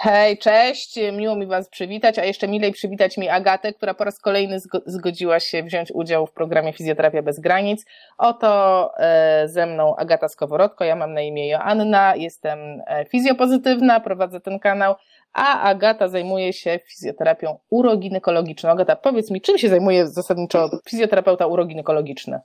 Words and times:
Hej, 0.00 0.38
cześć, 0.38 0.98
miło 1.12 1.36
mi 1.36 1.46
Was 1.46 1.68
przywitać, 1.68 2.18
a 2.18 2.24
jeszcze 2.24 2.48
milej 2.48 2.72
przywitać 2.72 3.16
mi 3.16 3.28
Agatę, 3.28 3.72
która 3.72 3.94
po 3.94 4.04
raz 4.04 4.20
kolejny 4.20 4.60
zgodziła 4.86 5.40
się 5.40 5.62
wziąć 5.62 5.92
udział 5.92 6.26
w 6.26 6.32
programie 6.32 6.72
Fizjoterapia 6.72 7.22
bez 7.22 7.40
granic. 7.40 7.84
Oto 8.18 8.92
e, 8.98 9.48
ze 9.48 9.66
mną 9.66 9.96
Agata 9.96 10.28
Skoworodko, 10.28 10.84
ja 10.84 10.96
mam 10.96 11.14
na 11.14 11.20
imię 11.20 11.48
Joanna, 11.48 12.16
jestem 12.16 12.58
e, 12.86 13.04
fizjopozytywna, 13.04 14.00
prowadzę 14.00 14.40
ten 14.40 14.58
kanał, 14.58 14.94
a 15.32 15.60
Agata 15.60 16.08
zajmuje 16.08 16.52
się 16.52 16.80
fizjoterapią 16.86 17.58
uroginekologiczną. 17.70 18.70
Agata, 18.70 18.96
powiedz 18.96 19.30
mi, 19.30 19.40
czym 19.40 19.58
się 19.58 19.68
zajmuje 19.68 20.06
zasadniczo 20.06 20.70
fizjoterapeuta 20.88 21.46
uroginekologiczny? 21.46 22.40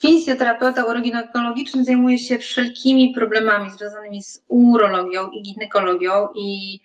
Fizjoterapeuta 0.00 0.84
uroginekologiczny 0.84 1.84
zajmuje 1.84 2.18
się 2.18 2.38
wszelkimi 2.38 3.14
problemami 3.14 3.70
związanymi 3.70 4.22
z 4.22 4.44
urologią 4.48 5.30
i 5.30 5.42
ginekologią 5.42 6.28
i 6.34 6.80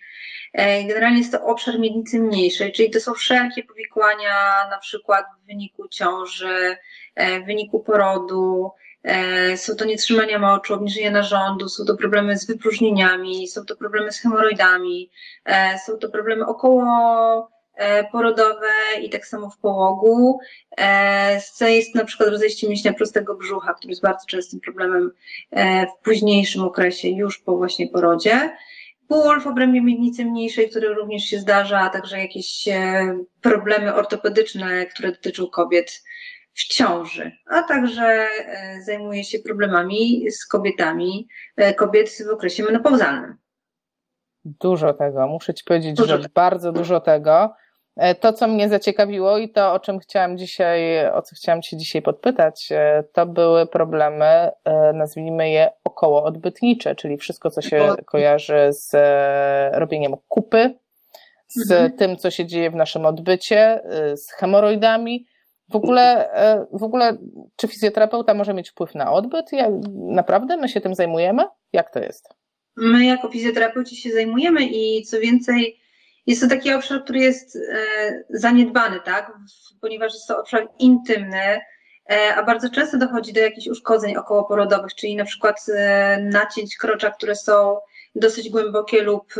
e, 0.52 0.84
generalnie 0.84 1.18
jest 1.18 1.32
to 1.32 1.44
obszar 1.44 1.78
miednicy 1.78 2.20
mniejszej, 2.20 2.72
czyli 2.72 2.90
to 2.90 3.00
są 3.00 3.14
wszelkie 3.14 3.62
powikłania, 3.62 4.34
na 4.70 4.78
przykład 4.78 5.26
w 5.42 5.46
wyniku 5.46 5.88
ciąży, 5.88 6.76
e, 7.14 7.40
w 7.40 7.46
wyniku 7.46 7.80
porodu, 7.80 8.70
e, 9.02 9.56
są 9.56 9.76
to 9.76 9.84
nietrzymania 9.84 10.38
moczu, 10.38 10.74
obniżenie 10.74 11.10
narządu, 11.10 11.68
są 11.68 11.84
to 11.84 11.96
problemy 11.96 12.38
z 12.38 12.46
wypróżnieniami, 12.46 13.48
są 13.48 13.64
to 13.64 13.76
problemy 13.76 14.12
z 14.12 14.20
hemoroidami, 14.20 15.10
są 15.86 15.98
to 15.98 16.08
problemy 16.08 16.46
około 16.46 17.51
porodowe 18.12 18.68
i 19.02 19.10
tak 19.10 19.26
samo 19.26 19.50
w 19.50 19.58
połogu. 19.58 20.38
E, 20.78 21.40
jest 21.60 21.94
na 21.94 22.04
przykład 22.04 22.28
rozejście 22.28 22.68
mięśnia 22.68 22.92
prostego 22.92 23.34
brzucha, 23.34 23.74
który 23.74 23.90
jest 23.90 24.02
bardzo 24.02 24.26
częstym 24.26 24.60
problemem 24.60 25.10
e, 25.50 25.86
w 25.86 26.04
późniejszym 26.04 26.62
okresie, 26.62 27.08
już 27.08 27.38
po 27.38 27.56
właśnie 27.56 27.88
porodzie. 27.88 28.56
Ból 29.08 29.40
w 29.40 29.46
obrębie 29.46 29.82
miednicy 29.82 30.24
mniejszej, 30.24 30.70
który 30.70 30.94
również 30.94 31.24
się 31.24 31.38
zdarza, 31.38 31.80
a 31.80 31.90
także 31.90 32.18
jakieś 32.18 32.68
problemy 33.40 33.94
ortopedyczne, 33.94 34.86
które 34.86 35.12
dotyczą 35.12 35.46
kobiet 35.46 36.02
w 36.54 36.64
ciąży, 36.64 37.32
a 37.46 37.62
także 37.62 38.26
zajmuje 38.86 39.24
się 39.24 39.38
problemami 39.38 40.30
z 40.30 40.46
kobietami, 40.46 41.28
kobiet 41.76 42.10
w 42.28 42.32
okresie 42.32 42.62
menopauzalnym. 42.62 43.41
Dużo 44.44 44.94
tego, 44.94 45.26
muszę 45.28 45.54
Ci 45.54 45.64
powiedzieć, 45.64 45.96
dużo. 45.96 46.22
że 46.22 46.28
bardzo 46.34 46.72
dużo 46.72 47.00
tego. 47.00 47.54
E, 47.96 48.14
to, 48.14 48.32
co 48.32 48.48
mnie 48.48 48.68
zaciekawiło 48.68 49.38
i 49.38 49.48
to, 49.48 49.72
o 49.72 49.80
czym 49.80 49.98
chciałam 49.98 50.38
dzisiaj, 50.38 51.10
o 51.10 51.22
co 51.22 51.36
chciałam 51.36 51.62
Cię 51.62 51.76
dzisiaj 51.76 52.02
podpytać, 52.02 52.68
e, 52.70 53.04
to 53.12 53.26
były 53.26 53.66
problemy, 53.66 54.24
e, 54.24 54.92
nazwijmy 54.94 55.50
je 55.50 55.70
około 55.84 56.24
odbytnicze, 56.24 56.94
czyli 56.94 57.16
wszystko, 57.16 57.50
co 57.50 57.62
się 57.62 57.94
kojarzy 58.06 58.68
z 58.70 58.96
robieniem 59.78 60.14
kupy, 60.28 60.74
z 61.48 61.72
mhm. 61.72 61.92
tym, 61.92 62.16
co 62.16 62.30
się 62.30 62.46
dzieje 62.46 62.70
w 62.70 62.74
naszym 62.74 63.06
odbycie, 63.06 63.80
z 64.14 64.32
hemoroidami. 64.32 65.26
W 65.70 65.76
ogóle, 65.76 66.28
w 66.72 66.82
ogóle, 66.82 67.16
czy 67.56 67.68
fizjoterapeuta 67.68 68.34
może 68.34 68.54
mieć 68.54 68.70
wpływ 68.70 68.94
na 68.94 69.12
odbyt? 69.12 69.52
Jak, 69.52 69.70
naprawdę 69.94 70.56
my 70.56 70.68
się 70.68 70.80
tym 70.80 70.94
zajmujemy? 70.94 71.44
Jak 71.72 71.90
to 71.90 72.00
jest? 72.00 72.41
My 72.76 73.04
jako 73.04 73.28
fizjoterapeuci 73.28 73.96
się 73.96 74.10
zajmujemy 74.10 74.64
i 74.64 75.02
co 75.02 75.20
więcej, 75.20 75.82
jest 76.26 76.42
to 76.42 76.48
taki 76.48 76.72
obszar, 76.72 77.04
który 77.04 77.18
jest 77.18 77.56
e, 77.56 78.24
zaniedbany, 78.30 79.00
tak? 79.00 79.32
Ponieważ 79.80 80.14
jest 80.14 80.28
to 80.28 80.40
obszar 80.40 80.68
intymny, 80.78 81.60
e, 82.10 82.34
a 82.36 82.42
bardzo 82.42 82.70
często 82.70 82.98
dochodzi 82.98 83.32
do 83.32 83.40
jakichś 83.40 83.66
uszkodzeń 83.66 84.16
okołoporodowych, 84.16 84.94
czyli 84.94 85.16
na 85.16 85.24
przykład 85.24 85.66
e, 85.68 86.20
nacięć 86.22 86.76
krocza, 86.76 87.10
które 87.10 87.36
są 87.36 87.76
dosyć 88.14 88.50
głębokie 88.50 89.02
lub 89.02 89.34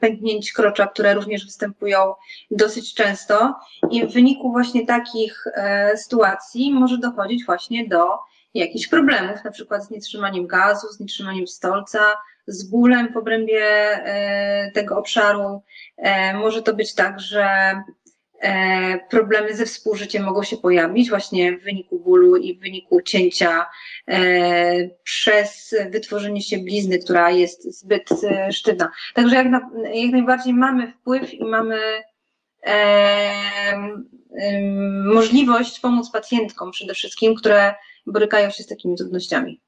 pęknięć 0.00 0.52
krocza, 0.52 0.86
które 0.86 1.14
również 1.14 1.44
występują 1.44 2.14
dosyć 2.50 2.94
często. 2.94 3.54
I 3.90 4.06
w 4.06 4.12
wyniku 4.12 4.52
właśnie 4.52 4.86
takich 4.86 5.44
sytuacji 5.96 6.74
może 6.74 6.98
dochodzić 6.98 7.46
właśnie 7.46 7.88
do 7.88 8.18
jakichś 8.58 8.86
problemów, 8.86 9.44
na 9.44 9.50
przykład 9.50 9.84
z 9.84 9.90
nietrzymaniem 9.90 10.46
gazu, 10.46 10.86
z 10.92 11.00
nietrzymaniem 11.00 11.46
stolca, 11.46 12.00
z 12.46 12.64
bólem 12.64 13.12
w 13.12 13.16
obrębie 13.16 13.62
e, 13.62 14.70
tego 14.74 14.98
obszaru. 14.98 15.62
E, 15.96 16.34
może 16.34 16.62
to 16.62 16.74
być 16.74 16.94
tak, 16.94 17.20
że 17.20 17.48
e, 18.40 18.98
problemy 19.10 19.56
ze 19.56 19.66
współżyciem 19.66 20.24
mogą 20.24 20.42
się 20.42 20.56
pojawić 20.56 21.10
właśnie 21.10 21.58
w 21.58 21.62
wyniku 21.62 21.98
bólu 21.98 22.36
i 22.36 22.56
w 22.56 22.60
wyniku 22.60 23.02
cięcia 23.02 23.66
przez 25.02 25.74
wytworzenie 25.90 26.42
się 26.42 26.58
blizny, 26.58 26.98
która 26.98 27.30
jest 27.30 27.78
zbyt 27.80 28.08
sztywna. 28.50 28.90
Także 29.14 29.36
jak, 29.36 29.46
na, 29.46 29.70
jak 29.92 30.12
najbardziej 30.12 30.54
mamy 30.54 30.92
wpływ 30.92 31.34
i 31.34 31.44
mamy 31.44 31.78
możliwość 35.04 35.80
pomóc 35.80 36.10
pacjentkom 36.10 36.70
przede 36.70 36.94
wszystkim, 36.94 37.34
które 37.34 37.74
borykają 38.06 38.50
się 38.50 38.62
z 38.62 38.66
takimi 38.66 38.96
trudnościami. 38.96 39.60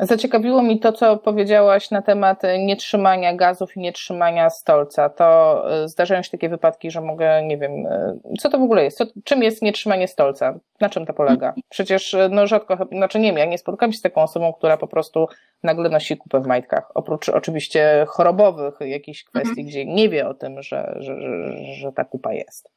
Zaciekawiło 0.00 0.62
mi 0.62 0.80
to, 0.80 0.92
co 0.92 1.16
powiedziałaś 1.16 1.90
na 1.90 2.02
temat 2.02 2.42
nietrzymania 2.58 3.34
gazów 3.34 3.76
i 3.76 3.80
nietrzymania 3.80 4.50
stolca. 4.50 5.08
To 5.08 5.62
e, 5.82 5.88
zdarzają 5.88 6.22
się 6.22 6.30
takie 6.30 6.48
wypadki, 6.48 6.90
że 6.90 7.00
mogę, 7.00 7.42
nie 7.42 7.58
wiem, 7.58 7.86
e, 7.86 8.18
co 8.40 8.48
to 8.50 8.58
w 8.58 8.62
ogóle 8.62 8.84
jest? 8.84 8.98
Co, 8.98 9.04
czym 9.24 9.42
jest 9.42 9.62
nietrzymanie 9.62 10.08
stolca? 10.08 10.58
Na 10.80 10.88
czym 10.88 11.06
to 11.06 11.12
polega? 11.12 11.54
Przecież, 11.68 12.14
e, 12.14 12.28
no 12.28 12.46
rzadko, 12.46 12.76
znaczy 12.92 13.18
nie 13.18 13.28
wiem, 13.28 13.38
ja 13.38 13.44
nie 13.44 13.58
spotkam 13.58 13.92
się 13.92 13.98
z 13.98 14.02
taką 14.02 14.22
osobą, 14.22 14.52
która 14.52 14.76
po 14.76 14.86
prostu 14.86 15.28
nagle 15.62 15.88
nosi 15.88 16.16
kupę 16.16 16.40
w 16.40 16.46
majtkach. 16.46 16.90
Oprócz 16.94 17.28
oczywiście 17.28 18.04
chorobowych 18.08 18.74
jakichś 18.80 19.24
kwestii, 19.24 19.50
mhm. 19.50 19.66
gdzie 19.66 19.86
nie 19.86 20.08
wie 20.08 20.28
o 20.28 20.34
tym, 20.34 20.62
że, 20.62 20.94
że, 20.96 21.20
że, 21.20 21.58
że 21.80 21.92
ta 21.92 22.04
kupa 22.04 22.32
jest. 22.32 22.70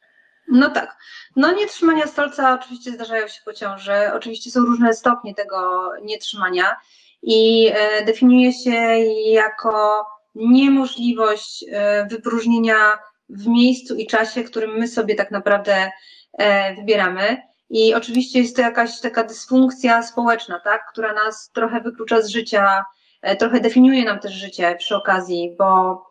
No 0.50 0.70
tak. 0.70 0.98
No 1.36 1.52
nietrzymania 1.52 2.08
stolca 2.08 2.54
oczywiście 2.54 2.92
zdarzają 2.92 3.28
się 3.28 3.42
po 3.46 3.54
ciąży. 3.54 4.14
Oczywiście 4.14 4.52
są 4.52 4.60
różne 4.60 4.94
stopnie 4.94 5.36
tego 5.36 5.90
nietrzymania 6.04 6.76
i 7.22 7.72
e, 7.74 8.06
definiuje 8.06 8.54
się 8.54 8.72
jako 9.32 10.06
niemożliwość 10.36 11.66
e, 11.72 12.06
wypróżnienia 12.06 13.00
w 13.30 13.48
miejscu 13.48 13.96
i 13.96 14.08
czasie, 14.08 14.44
którym 14.44 14.72
my 14.72 14.88
sobie 14.88 15.16
tak 15.16 15.32
naprawdę 15.32 15.92
e, 16.34 16.76
wybieramy. 16.76 17.38
I 17.70 17.94
oczywiście 17.94 18.40
jest 18.40 18.56
to 18.56 18.62
jakaś 18.62 19.02
taka 19.02 19.24
dysfunkcja 19.24 20.04
społeczna, 20.04 20.60
tak, 20.60 20.82
która 20.92 21.14
nas 21.14 21.52
trochę 21.54 21.82
wyklucza 21.82 22.22
z 22.22 22.30
życia, 22.30 22.86
trochę 23.40 23.60
definiuje 23.60 24.06
nam 24.06 24.20
też 24.20 24.34
życie 24.34 24.76
przy 24.80 24.96
okazji, 24.96 25.56
bo 25.58 26.02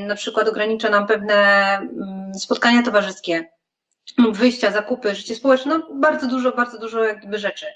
na 0.00 0.14
przykład 0.14 0.48
ogranicza 0.48 0.90
nam 0.90 1.06
pewne 1.06 1.34
mm, 1.76 2.34
spotkania 2.34 2.82
towarzyskie, 2.82 3.50
wyjścia, 4.32 4.70
zakupy, 4.70 5.14
życie 5.14 5.34
społeczne, 5.34 5.78
no 5.78 5.88
bardzo 5.94 6.26
dużo, 6.26 6.52
bardzo 6.52 6.78
dużo 6.78 7.04
jakby 7.04 7.38
rzeczy. 7.38 7.66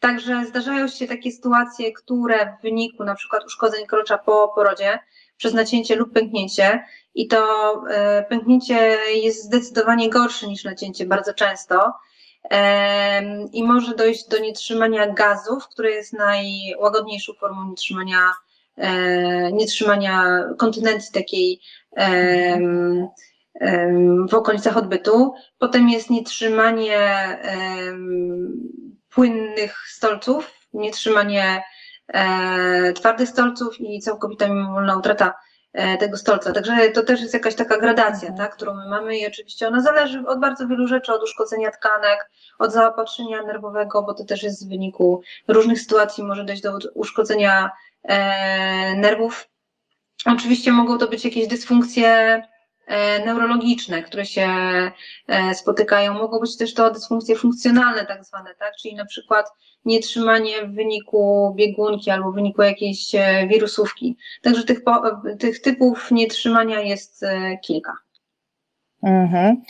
Także 0.00 0.46
zdarzają 0.46 0.88
się 0.88 1.06
takie 1.06 1.32
sytuacje, 1.32 1.92
które 1.92 2.56
w 2.58 2.62
wyniku 2.62 3.04
na 3.04 3.14
przykład 3.14 3.44
uszkodzeń 3.44 3.86
krocza 3.86 4.18
po 4.18 4.48
porodzie 4.48 4.98
przez 5.36 5.54
nacięcie 5.54 5.96
lub 5.96 6.12
pęknięcie 6.12 6.84
i 7.14 7.26
to 7.28 7.72
e, 7.90 8.22
pęknięcie 8.22 8.96
jest 9.14 9.44
zdecydowanie 9.44 10.10
gorsze 10.10 10.46
niż 10.46 10.64
nacięcie 10.64 11.06
bardzo 11.06 11.34
często 11.34 11.92
i 13.52 13.64
może 13.64 13.94
dojść 13.94 14.28
do 14.28 14.38
nietrzymania 14.38 15.12
gazów, 15.12 15.68
które 15.68 15.90
jest 15.90 16.12
najłagodniejszą 16.12 17.32
formą 17.32 17.70
nietrzymania, 17.70 18.18
e, 18.18 18.45
nietrzymania 19.52 20.44
kontynencji 20.58 21.12
takiej 21.12 21.60
w 24.30 24.34
okolicach 24.34 24.76
odbytu. 24.76 25.34
Potem 25.58 25.88
jest 25.88 26.10
nietrzymanie 26.10 26.98
płynnych 29.16 29.84
stolców, 29.88 30.68
nietrzymanie 30.72 31.62
e, 32.08 32.92
twardych 32.92 33.28
stolców 33.28 33.80
i 33.80 34.00
całkowita 34.00 34.48
mimowolna 34.48 34.96
utrata 34.98 35.34
e, 35.72 35.98
tego 35.98 36.16
stolca. 36.16 36.52
Także 36.52 36.88
to 36.88 37.02
też 37.02 37.20
jest 37.20 37.34
jakaś 37.34 37.54
taka 37.54 37.78
gradacja, 37.78 38.32
tak, 38.32 38.56
którą 38.56 38.74
my 38.74 38.88
mamy 38.88 39.18
i 39.18 39.26
oczywiście 39.26 39.68
ona 39.68 39.80
zależy 39.82 40.26
od 40.26 40.40
bardzo 40.40 40.68
wielu 40.68 40.86
rzeczy, 40.86 41.12
od 41.12 41.22
uszkodzenia 41.22 41.70
tkanek, 41.70 42.30
od 42.58 42.72
zaopatrzenia 42.72 43.42
nerwowego, 43.42 44.02
bo 44.02 44.14
to 44.14 44.24
też 44.24 44.42
jest 44.42 44.66
w 44.66 44.68
wyniku 44.68 45.22
różnych 45.48 45.80
sytuacji 45.80 46.24
może 46.24 46.44
dojść 46.44 46.62
do 46.62 46.78
uszkodzenia 46.94 47.64
e, 47.64 47.70
nerwów. 48.96 49.48
Oczywiście 50.26 50.72
mogą 50.72 50.98
to 50.98 51.08
być 51.08 51.24
jakieś 51.24 51.46
dysfunkcje 51.46 52.42
E, 52.86 53.24
neurologiczne, 53.26 54.02
które 54.02 54.26
się 54.26 54.48
e, 55.28 55.54
spotykają. 55.54 56.14
Mogą 56.14 56.40
być 56.40 56.56
też 56.56 56.74
to 56.74 56.90
dysfunkcje 56.90 57.36
funkcjonalne 57.36 58.06
tak 58.06 58.24
zwane, 58.24 58.54
tak? 58.58 58.72
Czyli 58.82 58.94
na 58.94 59.04
przykład 59.04 59.46
nietrzymanie 59.84 60.66
w 60.66 60.74
wyniku 60.74 61.52
biegunki 61.56 62.10
albo 62.10 62.32
w 62.32 62.34
wyniku 62.34 62.62
jakiejś 62.62 63.14
e, 63.14 63.46
wirusówki. 63.46 64.16
Także 64.42 64.64
tych, 64.64 64.78
tych 65.38 65.62
typów 65.62 66.10
nietrzymania 66.10 66.80
jest 66.80 67.24
kilka. 67.62 67.92
Mhm. 69.02 69.62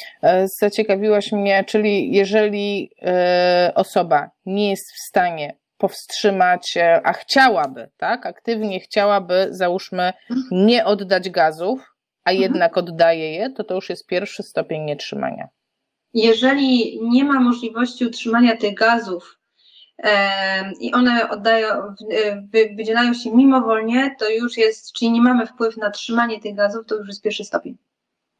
Zaciekawiłaś 0.44 1.32
mnie, 1.32 1.64
czyli 1.64 2.12
jeżeli 2.12 2.90
osoba 3.74 4.30
nie 4.46 4.70
jest 4.70 4.92
w 4.92 4.98
stanie 4.98 5.56
powstrzymać, 5.78 6.74
a 7.04 7.12
chciałaby, 7.12 7.90
tak? 7.96 8.26
Aktywnie 8.26 8.80
chciałaby, 8.80 9.46
załóżmy, 9.50 10.12
nie 10.50 10.84
oddać 10.84 11.30
gazów, 11.30 11.94
a 12.24 12.30
mhm. 12.30 12.42
jednak 12.42 12.76
oddaje 12.76 13.32
je, 13.32 13.50
to 13.50 13.64
to 13.64 13.74
już 13.74 13.90
jest 13.90 14.06
pierwszy 14.06 14.42
stopień 14.42 14.82
nietrzymania. 14.82 15.48
Jeżeli 16.14 17.00
nie 17.02 17.24
ma 17.24 17.40
możliwości 17.40 18.06
utrzymania 18.06 18.56
tych 18.56 18.74
gazów 18.74 19.38
i 20.80 20.92
one 20.92 21.30
oddają, 21.30 21.68
wydzielają 22.76 23.14
się 23.14 23.30
mimowolnie, 23.30 24.16
to 24.18 24.30
już 24.30 24.56
jest, 24.56 24.92
czyli 24.92 25.10
nie 25.10 25.20
mamy 25.20 25.46
wpływu 25.46 25.80
na 25.80 25.90
trzymanie 25.90 26.40
tych 26.40 26.54
gazów, 26.54 26.86
to 26.86 26.94
już 26.94 27.08
jest 27.08 27.22
pierwszy 27.22 27.44
stopień. 27.44 27.76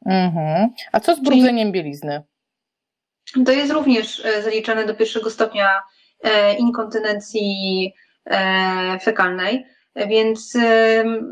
Mhm. 0.05 0.69
A 0.91 0.99
co 0.99 1.15
z 1.15 1.19
brudzeniem 1.19 1.71
bielizny? 1.71 2.23
To 3.45 3.51
jest 3.51 3.71
również 3.71 4.25
e, 4.25 4.41
zaliczane 4.41 4.85
do 4.85 4.93
pierwszego 4.93 5.29
stopnia 5.29 5.67
e, 5.67 5.81
inkontynencji 6.59 7.93
e, 8.25 8.99
fekalnej, 8.99 9.65
więc 9.95 10.57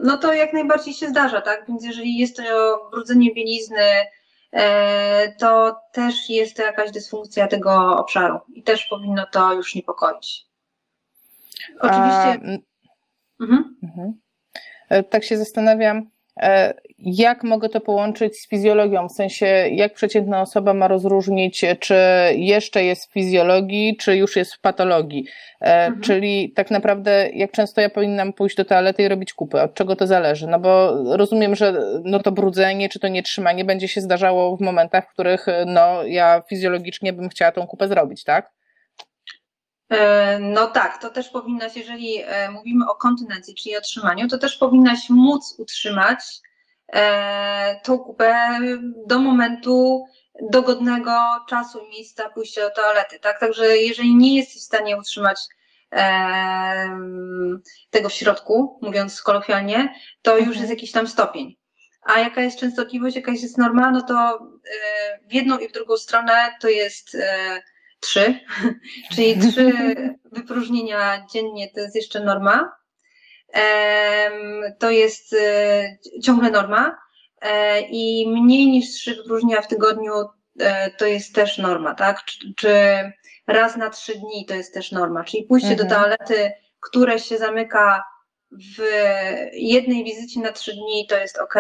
no 0.03 0.17
to 0.17 0.33
jak 0.33 0.53
najbardziej 0.53 0.93
się 0.93 1.07
zdarza, 1.07 1.41
tak? 1.41 1.65
Więc 1.67 1.85
jeżeli 1.85 2.17
jest 2.17 2.37
to 2.37 2.43
brudzenie 2.91 3.33
bielizny, 3.33 4.05
to 5.37 5.79
też 5.91 6.29
jest 6.29 6.57
to 6.57 6.63
jakaś 6.63 6.91
dysfunkcja 6.91 7.47
tego 7.47 7.97
obszaru 7.97 8.39
i 8.53 8.63
też 8.63 8.85
powinno 8.85 9.25
to 9.31 9.53
już 9.53 9.75
niepokoić. 9.75 10.45
Oczywiście. 11.79 12.39
A, 13.39 13.43
mhm. 13.43 13.75
Mhm. 13.83 14.13
Tak 15.09 15.23
się 15.23 15.37
zastanawiam, 15.37 16.09
E, 16.14 16.14
jak 16.97 17.43
mogę 17.43 17.69
to 17.69 17.81
połączyć 17.81 18.37
z 18.39 18.49
fizjologią? 18.49 19.07
W 19.07 19.11
sensie, 19.11 19.45
jak 19.71 19.93
przeciętna 19.93 20.41
osoba 20.41 20.73
ma 20.73 20.87
rozróżnić, 20.87 21.65
czy 21.79 21.95
jeszcze 22.35 22.83
jest 22.83 23.09
w 23.09 23.13
fizjologii, 23.13 23.97
czy 23.97 24.17
już 24.17 24.35
jest 24.35 24.53
w 24.53 24.59
patologii? 24.59 25.25
E, 25.61 25.85
mhm. 25.85 26.01
Czyli 26.01 26.53
tak 26.55 26.71
naprawdę, 26.71 27.29
jak 27.33 27.51
często 27.51 27.81
ja 27.81 27.89
powinnam 27.89 28.33
pójść 28.33 28.55
do 28.55 28.65
toalety 28.65 29.03
i 29.03 29.07
robić 29.07 29.33
kupy? 29.33 29.61
Od 29.61 29.73
czego 29.73 29.95
to 29.95 30.07
zależy? 30.07 30.47
No 30.47 30.59
bo 30.59 30.91
rozumiem, 31.17 31.55
że 31.55 31.73
no 32.03 32.19
to 32.19 32.31
brudzenie, 32.31 32.89
czy 32.89 32.99
to 32.99 33.07
nietrzymanie 33.07 33.65
będzie 33.65 33.87
się 33.87 34.01
zdarzało 34.01 34.57
w 34.57 34.61
momentach, 34.61 35.05
w 35.05 35.13
których 35.13 35.45
no, 35.65 36.03
ja 36.03 36.41
fizjologicznie 36.49 37.13
bym 37.13 37.29
chciała 37.29 37.51
tą 37.51 37.67
kupę 37.67 37.87
zrobić, 37.87 38.23
tak? 38.23 38.51
E, 39.89 40.39
no 40.39 40.67
tak, 40.67 41.01
to 41.01 41.09
też 41.09 41.29
powinnaś, 41.29 41.75
jeżeli 41.75 42.17
e, 42.25 42.51
mówimy 42.51 42.89
o 42.89 42.95
kontynencji, 42.95 43.55
czyli 43.55 43.77
otrzymaniu, 43.77 44.27
to 44.27 44.37
też 44.37 44.57
powinnaś 44.57 45.09
móc 45.09 45.55
utrzymać 45.57 46.19
e, 46.93 47.79
tą 47.83 47.99
kupę 47.99 48.59
do 49.07 49.19
momentu 49.19 50.05
dogodnego 50.51 51.11
czasu 51.49 51.79
i 51.79 51.89
miejsca 51.89 52.29
pójścia 52.29 52.61
do 52.61 52.75
toalety, 52.75 53.19
tak? 53.19 53.39
Także 53.39 53.77
jeżeli 53.77 54.15
nie 54.15 54.35
jesteś 54.35 54.61
w 54.61 54.65
stanie 54.65 54.97
utrzymać 54.97 55.39
tego 57.89 58.09
w 58.09 58.13
środku, 58.13 58.79
mówiąc 58.81 59.21
kolokwialnie, 59.21 59.93
to 60.21 60.31
już 60.31 60.47
mhm. 60.47 60.61
jest 60.61 60.69
jakiś 60.69 60.91
tam 60.91 61.07
stopień. 61.07 61.55
A 62.01 62.19
jaka 62.19 62.41
jest 62.41 62.59
częstotliwość, 62.59 63.15
jaka 63.15 63.31
jest 63.31 63.57
norma, 63.57 63.91
no 63.91 64.01
to 64.01 64.39
w 65.29 65.33
jedną 65.33 65.57
i 65.57 65.69
w 65.69 65.71
drugą 65.71 65.97
stronę 65.97 66.33
to 66.61 66.67
jest 66.67 67.17
trzy, 68.05 68.39
czyli 69.15 69.39
trzy 69.39 69.73
wypróżnienia 70.31 71.25
dziennie 71.33 71.71
to 71.71 71.79
jest 71.79 71.95
jeszcze 71.95 72.19
norma. 72.19 72.71
To 74.79 74.89
jest 74.89 75.33
e, 75.33 75.97
ciągle 76.23 76.51
norma 76.51 76.97
e, 77.41 77.81
i 77.81 78.27
mniej 78.29 78.67
niż 78.67 78.89
trzy 78.89 79.15
wypróżnienia 79.15 79.61
w 79.61 79.67
tygodniu 79.67 80.13
e, 80.59 80.91
to 80.91 81.05
jest 81.05 81.35
też 81.35 81.57
norma, 81.57 81.95
tak? 81.95 82.23
Czy, 82.25 82.53
czy 82.57 82.71
raz 83.47 83.77
na 83.77 83.89
trzy 83.89 84.19
dni 84.19 84.45
to 84.45 84.53
jest 84.53 84.73
też 84.73 84.91
norma, 84.91 85.23
czyli 85.23 85.43
pójście 85.43 85.71
mhm. 85.71 85.89
do 85.89 85.95
toalety, 85.95 86.51
które 86.79 87.19
się 87.19 87.37
zamyka 87.37 88.03
w 88.51 88.83
jednej 89.53 90.03
wizycie 90.03 90.39
na 90.39 90.51
trzy 90.51 90.73
dni 90.73 91.07
to 91.09 91.17
jest 91.17 91.37
ok, 91.37 91.55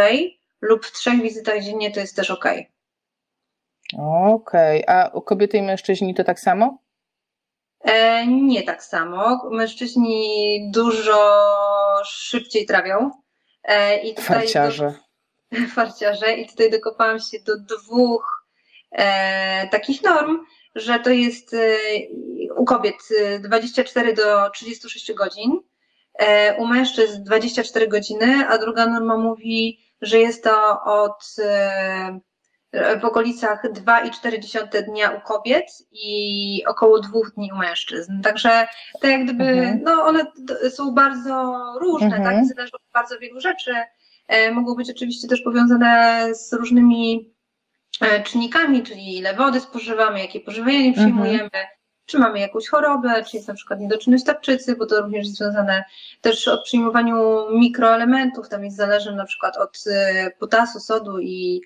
lub 0.61 0.85
w 0.85 0.91
trzech 0.91 1.21
wizytach 1.21 1.63
dziennie 1.63 1.91
to 1.91 1.99
jest 1.99 2.15
też 2.15 2.31
ok. 2.31 2.45
Okej, 3.93 4.83
a 4.87 5.09
u 5.13 5.21
kobiety 5.21 5.57
i 5.57 5.61
mężczyźni 5.61 6.15
to 6.15 6.23
tak 6.23 6.39
samo? 6.39 6.77
E, 7.81 8.27
nie 8.27 8.63
tak 8.63 8.83
samo. 8.83 9.49
Mężczyźni 9.51 10.71
dużo 10.73 11.43
szybciej 12.05 12.65
trawią. 12.65 13.11
E, 13.63 13.97
i 13.97 14.15
tutaj 14.15 14.37
farciarze. 14.37 14.93
Do, 15.51 15.59
farciarze. 15.75 16.33
I 16.33 16.47
tutaj 16.47 16.71
dokopałam 16.71 17.19
się 17.19 17.37
do 17.45 17.53
dwóch 17.59 18.45
e, 18.91 19.67
takich 19.67 20.03
norm, 20.03 20.37
że 20.75 20.99
to 20.99 21.09
jest 21.09 21.53
e, 21.53 21.77
u 22.55 22.65
kobiet 22.65 22.95
24 23.39 24.13
do 24.13 24.49
36 24.49 25.13
godzin, 25.13 25.59
e, 26.19 26.55
u 26.55 26.67
mężczyzn 26.67 27.23
24 27.23 27.87
godziny, 27.87 28.47
a 28.49 28.57
druga 28.57 28.85
norma 28.85 29.17
mówi, 29.17 29.79
że 30.01 30.19
jest 30.19 30.43
to 30.43 30.83
od 30.83 31.35
e, 31.39 32.19
w 33.01 33.05
okolicach 33.05 33.63
2,4 33.73 34.83
dnia 34.83 35.11
u 35.11 35.21
kobiet 35.21 35.65
i 35.91 36.63
około 36.67 36.99
dwóch 36.99 37.31
dni 37.35 37.51
u 37.53 37.57
mężczyzn. 37.57 38.21
Także 38.21 38.67
tak 39.01 39.11
jak 39.11 39.23
gdyby, 39.23 39.43
mhm. 39.43 39.81
no 39.83 40.05
one 40.05 40.25
są 40.69 40.91
bardzo 40.91 41.55
różne, 41.81 42.09
tak? 42.09 42.19
mhm. 42.19 42.35
tak? 42.47 42.55
Zależą 42.55 42.75
od 42.75 42.91
bardzo 42.93 43.19
wielu 43.19 43.41
rzeczy. 43.41 43.71
E, 44.27 44.51
mogą 44.51 44.75
być 44.75 44.89
oczywiście 44.89 45.27
też 45.27 45.41
powiązane 45.41 46.27
z 46.35 46.53
różnymi 46.53 47.33
e, 48.01 48.23
czynnikami, 48.23 48.83
czyli 48.83 49.17
ile 49.17 49.33
wody 49.33 49.59
spożywamy, 49.59 50.19
jakie 50.19 50.39
pożywienie 50.39 50.87
mhm. 50.87 50.93
przyjmujemy, 50.93 51.43
mhm. 51.43 51.65
czy 52.05 52.19
mamy 52.19 52.39
jakąś 52.39 52.67
chorobę, 52.67 53.23
czy 53.23 53.37
jest 53.37 53.47
na 53.47 53.53
przykład 53.53 53.79
niedoczynność 53.79 54.23
tarczycy, 54.23 54.75
bo 54.75 54.85
to 54.85 55.01
również 55.01 55.25
jest 55.25 55.37
związane 55.37 55.83
też 56.21 56.47
od 56.47 56.63
przyjmowaniu 56.63 57.17
mikroelementów, 57.51 58.49
tam 58.49 58.63
jest 58.63 58.77
zależne 58.77 59.11
na 59.11 59.25
przykład 59.25 59.57
od 59.57 59.83
e, 59.87 60.31
potasu, 60.39 60.79
sodu 60.79 61.19
i 61.19 61.61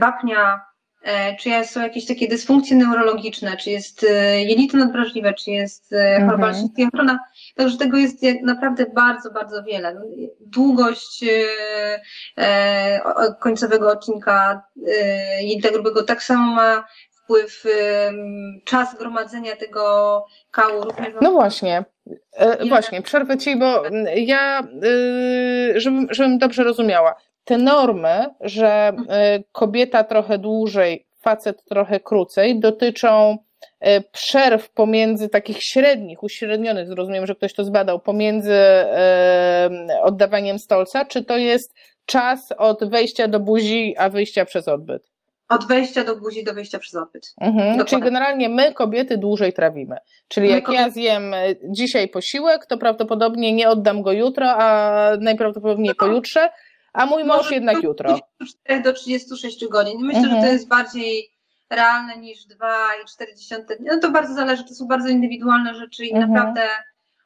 wapnia, 0.00 0.60
e, 1.02 1.36
czy 1.36 1.64
są 1.64 1.80
jakieś 1.80 2.06
takie 2.06 2.28
dysfunkcje 2.28 2.76
neurologiczne, 2.76 3.56
czy 3.56 3.70
jest 3.70 4.06
e, 4.10 4.42
jelito 4.44 4.76
nadwrażliwe, 4.76 5.34
czy 5.34 5.50
jest 5.50 5.94
choroba 6.26 6.48
mhm. 6.48 6.90
chrona. 6.94 7.18
Także 7.56 7.78
tego 7.78 7.96
jest 7.96 8.22
naprawdę 8.42 8.86
bardzo, 8.94 9.30
bardzo 9.30 9.62
wiele. 9.62 9.94
No, 9.94 10.00
długość 10.40 11.24
końcowego 13.40 13.90
odcinka 13.90 14.62
jelita 15.40 15.70
grubego 15.70 16.02
tak 16.02 16.22
samo 16.22 16.54
ma 16.54 16.84
wpływ 17.10 17.64
czas 18.64 18.98
gromadzenia 18.98 19.56
tego 19.56 20.24
kału. 20.50 20.84
Również 20.84 21.14
no 21.20 21.32
właśnie. 21.32 21.84
Właśnie, 22.68 23.02
przerwę 23.02 23.38
Ci, 23.38 23.56
bo 23.56 23.82
ja, 24.14 24.62
żebym, 25.74 26.06
żebym 26.10 26.38
dobrze 26.38 26.64
rozumiała, 26.64 27.14
te 27.50 27.58
normy, 27.58 28.26
że 28.40 28.92
e, 29.08 29.42
kobieta 29.52 30.04
trochę 30.04 30.38
dłużej, 30.38 31.06
facet 31.20 31.64
trochę 31.64 32.00
krócej, 32.00 32.60
dotyczą 32.60 33.38
e, 33.80 34.00
przerw 34.00 34.70
pomiędzy 34.70 35.28
takich 35.28 35.62
średnich, 35.62 36.22
uśrednionych, 36.22 36.88
zrozumiem, 36.88 37.26
że 37.26 37.34
ktoś 37.34 37.54
to 37.54 37.64
zbadał, 37.64 38.00
pomiędzy 38.00 38.54
e, 38.54 39.70
oddawaniem 40.02 40.58
stolca, 40.58 41.04
czy 41.04 41.24
to 41.24 41.36
jest 41.36 41.74
czas 42.06 42.52
od 42.58 42.90
wejścia 42.90 43.28
do 43.28 43.40
buzi, 43.40 43.94
a 43.98 44.08
wyjścia 44.08 44.44
przez 44.44 44.68
odbyt? 44.68 45.10
Od 45.48 45.68
wejścia 45.68 46.04
do 46.04 46.16
buzi 46.16 46.44
do 46.44 46.54
wyjścia 46.54 46.78
przez 46.78 46.94
odbyt. 46.94 47.34
Mhm, 47.40 47.84
czyli 47.84 48.02
generalnie 48.02 48.48
my, 48.48 48.72
kobiety, 48.72 49.18
dłużej 49.18 49.52
trawimy. 49.52 49.96
Czyli 50.28 50.48
my 50.48 50.54
jak 50.54 50.64
kobiety... 50.64 50.82
ja 50.82 50.90
zjem 50.90 51.34
dzisiaj 51.64 52.08
posiłek, 52.08 52.66
to 52.66 52.78
prawdopodobnie 52.78 53.52
nie 53.52 53.68
oddam 53.68 54.02
go 54.02 54.12
jutro, 54.12 54.46
a 54.48 55.10
najprawdopodobniej 55.20 55.88
no. 56.00 56.06
pojutrze, 56.06 56.50
a 56.92 57.06
mój 57.06 57.24
mąż 57.24 57.36
Może 57.36 57.54
jednak 57.54 57.82
jutro. 57.82 58.18
4 58.66 58.82
do 58.82 58.92
36 58.92 59.68
godzin. 59.68 60.00
Myślę, 60.00 60.20
mhm. 60.20 60.24
że 60.24 60.30
to 60.30 60.36
mhm. 60.36 60.52
jest 60.52 60.68
bardziej 60.68 61.30
realne 61.70 62.16
niż 62.16 62.46
2,4 62.46 63.66
dni. 63.66 63.86
No 63.86 63.98
to 63.98 64.10
bardzo 64.10 64.34
zależy, 64.34 64.64
to 64.64 64.74
są 64.74 64.86
bardzo 64.86 65.08
indywidualne 65.08 65.74
rzeczy 65.74 66.06
i 66.06 66.12
mhm. 66.12 66.32
naprawdę 66.32 66.68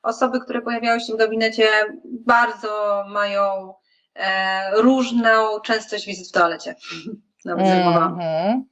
osoby, 0.03 0.41
które 0.41 0.63
pojawiały 0.63 1.01
się 1.01 1.13
w 1.13 1.17
gabinecie 1.17 1.69
bardzo 2.05 3.05
mają 3.09 3.75
e, 4.15 4.83
różną 4.83 5.61
częstość 5.61 6.07
wizyt 6.07 6.29
w 6.29 6.33
toalecie. 6.33 6.75
Nawet 7.45 7.67
mhm. 7.67 8.65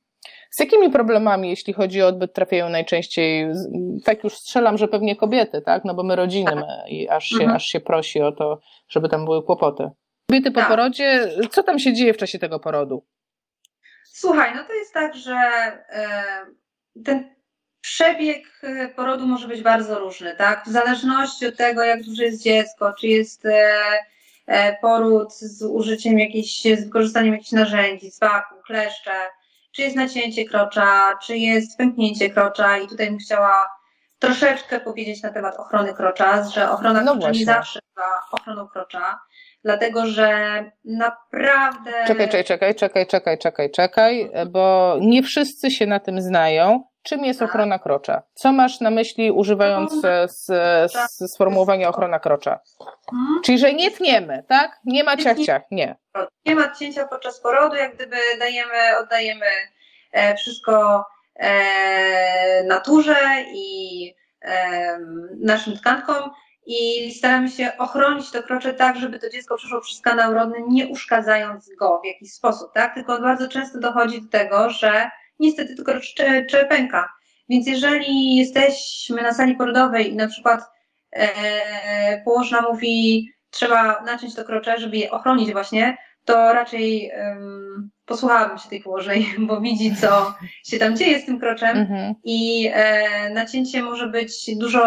Z 0.50 0.60
jakimi 0.60 0.90
problemami, 0.90 1.50
jeśli 1.50 1.72
chodzi 1.72 2.02
o 2.02 2.06
odbyt, 2.06 2.32
trafiają 2.32 2.68
najczęściej? 2.68 3.46
Tak 4.04 4.24
już 4.24 4.34
strzelam, 4.34 4.78
że 4.78 4.88
pewnie 4.88 5.16
kobiety, 5.16 5.62
tak? 5.62 5.84
No 5.84 5.94
bo 5.94 6.02
my 6.02 6.16
rodziny 6.16 6.50
tak. 6.50 6.64
i 6.88 7.08
aż 7.08 7.26
się, 7.28 7.36
mhm. 7.36 7.56
aż 7.56 7.64
się 7.64 7.80
prosi 7.80 8.22
o 8.22 8.32
to, 8.32 8.60
żeby 8.88 9.08
tam 9.08 9.24
były 9.24 9.42
kłopoty. 9.42 9.90
Kobiety 10.30 10.50
po 10.50 10.60
tak. 10.60 10.68
porodzie, 10.68 11.28
co 11.50 11.62
tam 11.62 11.78
się 11.78 11.92
dzieje 11.92 12.14
w 12.14 12.16
czasie 12.16 12.38
tego 12.38 12.60
porodu? 12.60 13.06
Słuchaj, 14.04 14.54
no 14.54 14.64
to 14.64 14.72
jest 14.72 14.94
tak, 14.94 15.16
że 15.16 15.34
e, 15.34 16.24
ten 17.04 17.34
przebieg 17.80 18.60
e, 18.62 18.88
porodu 18.88 19.26
może 19.26 19.48
być 19.48 19.62
bardzo 19.62 19.98
różny, 19.98 20.36
tak? 20.36 20.64
W 20.64 20.68
zależności 20.68 21.46
od 21.46 21.56
tego, 21.56 21.82
jak 21.82 22.02
duże 22.02 22.24
jest 22.24 22.42
dziecko, 22.42 22.92
czy 23.00 23.06
jest 23.06 23.46
e, 24.46 24.76
poród 24.80 25.34
z 25.34 25.62
użyciem 25.62 26.18
jakichś, 26.18 26.62
z 26.62 26.84
wykorzystaniem 26.84 27.32
jakichś 27.32 27.52
narzędzi, 27.52 28.10
z 28.10 28.20
waku, 28.20 28.54
kleszcze, 28.66 29.10
czy 29.72 29.82
jest 29.82 29.96
nacięcie 29.96 30.44
krocza, 30.44 31.18
czy 31.22 31.36
jest 31.36 31.78
pęknięcie 31.78 32.30
krocza 32.30 32.78
i 32.78 32.88
tutaj 32.88 33.06
bym 33.06 33.18
chciała 33.18 33.68
troszeczkę 34.18 34.80
powiedzieć 34.80 35.22
na 35.22 35.30
temat 35.30 35.56
ochrony 35.56 35.94
krocza, 35.94 36.44
że 36.44 36.70
ochrona 36.70 37.02
no 37.02 37.12
krocza 37.12 37.30
nie 37.30 37.44
zawsze 37.44 37.80
była 37.94 38.22
ochroną 38.32 38.68
krocza, 38.68 39.20
dlatego 39.64 40.06
że 40.06 40.30
naprawdę. 40.84 41.90
Czekaj, 42.06 42.28
czekaj, 42.28 42.44
czekaj, 42.44 42.74
czekaj, 42.74 43.06
czekaj, 43.06 43.38
czekaj, 43.38 43.70
czekaj, 43.70 44.30
bo 44.50 44.96
nie 45.00 45.22
wszyscy 45.22 45.70
się 45.70 45.86
na 45.86 46.00
tym 46.00 46.22
znają. 46.22 46.84
Czym 47.02 47.24
jest 47.24 47.40
tak. 47.40 47.48
ochrona 47.48 47.78
krocza? 47.78 48.22
Co 48.34 48.52
masz 48.52 48.80
na 48.80 48.90
myśli 48.90 49.30
używając 49.30 49.92
z, 50.26 50.42
z 50.92 51.32
sformułowania 51.32 51.88
ochrona 51.88 52.18
krocza? 52.18 52.60
Hmm? 53.10 53.42
Czyli, 53.44 53.58
że 53.58 53.72
nie 53.72 53.90
tniemy, 53.90 54.44
tak? 54.48 54.80
Nie 54.84 55.04
ma 55.04 55.16
ciach, 55.16 55.38
ciach, 55.38 55.62
nie. 55.70 55.96
Nie 56.46 56.54
ma 56.54 56.74
cięcia 56.74 57.06
podczas 57.06 57.40
porodu, 57.40 57.76
jak 57.76 57.94
gdyby 57.94 58.16
dajemy, 58.38 58.98
oddajemy 59.02 59.46
e, 60.12 60.34
wszystko 60.36 61.04
e, 61.36 62.64
naturze 62.64 63.16
i 63.54 64.14
e, 64.42 64.98
naszym 65.40 65.76
tkankom 65.76 66.30
i 66.66 67.10
staramy 67.14 67.50
się 67.50 67.72
ochronić 67.78 68.30
to 68.30 68.42
krocze 68.42 68.74
tak, 68.74 68.96
żeby 68.96 69.18
to 69.18 69.30
dziecko 69.30 69.56
przeszło 69.56 69.80
przez 69.80 70.00
kanał 70.00 70.34
rodny, 70.34 70.56
nie 70.68 70.86
uszkadzając 70.86 71.70
go 71.78 72.00
w 72.04 72.06
jakiś 72.06 72.32
sposób, 72.32 72.72
tak? 72.74 72.94
Tylko 72.94 73.20
bardzo 73.20 73.48
często 73.48 73.78
dochodzi 73.80 74.22
do 74.22 74.28
tego, 74.28 74.70
że 74.70 75.10
niestety 75.38 75.76
tylko 75.76 75.92
czerpęka. 76.50 77.12
Więc 77.48 77.66
jeżeli 77.66 78.36
jesteśmy 78.36 79.22
na 79.22 79.34
sali 79.34 79.56
porodowej 79.56 80.12
i 80.12 80.16
na 80.16 80.28
przykład 80.28 80.60
e, 81.12 82.22
położna 82.24 82.60
mówi, 82.60 83.28
trzeba 83.50 84.02
naciąć 84.02 84.34
to 84.34 84.44
krocze, 84.44 84.78
żeby 84.78 84.96
je 84.96 85.10
ochronić 85.10 85.52
właśnie, 85.52 85.96
to 86.24 86.52
raczej 86.52 87.10
um, 87.18 87.90
posłuchałabym 88.12 88.58
się 88.58 88.68
tej 88.68 88.82
położnej, 88.82 89.26
bo 89.48 89.60
widzi, 89.60 89.96
co 89.96 90.34
się 90.64 90.78
tam 90.78 90.96
dzieje 90.96 91.20
z 91.20 91.26
tym 91.26 91.40
kroczem 91.40 91.76
mhm. 91.76 92.14
i 92.24 92.70
e, 92.72 93.30
nacięcie 93.30 93.82
może 93.82 94.08
być 94.08 94.56
dużo 94.56 94.82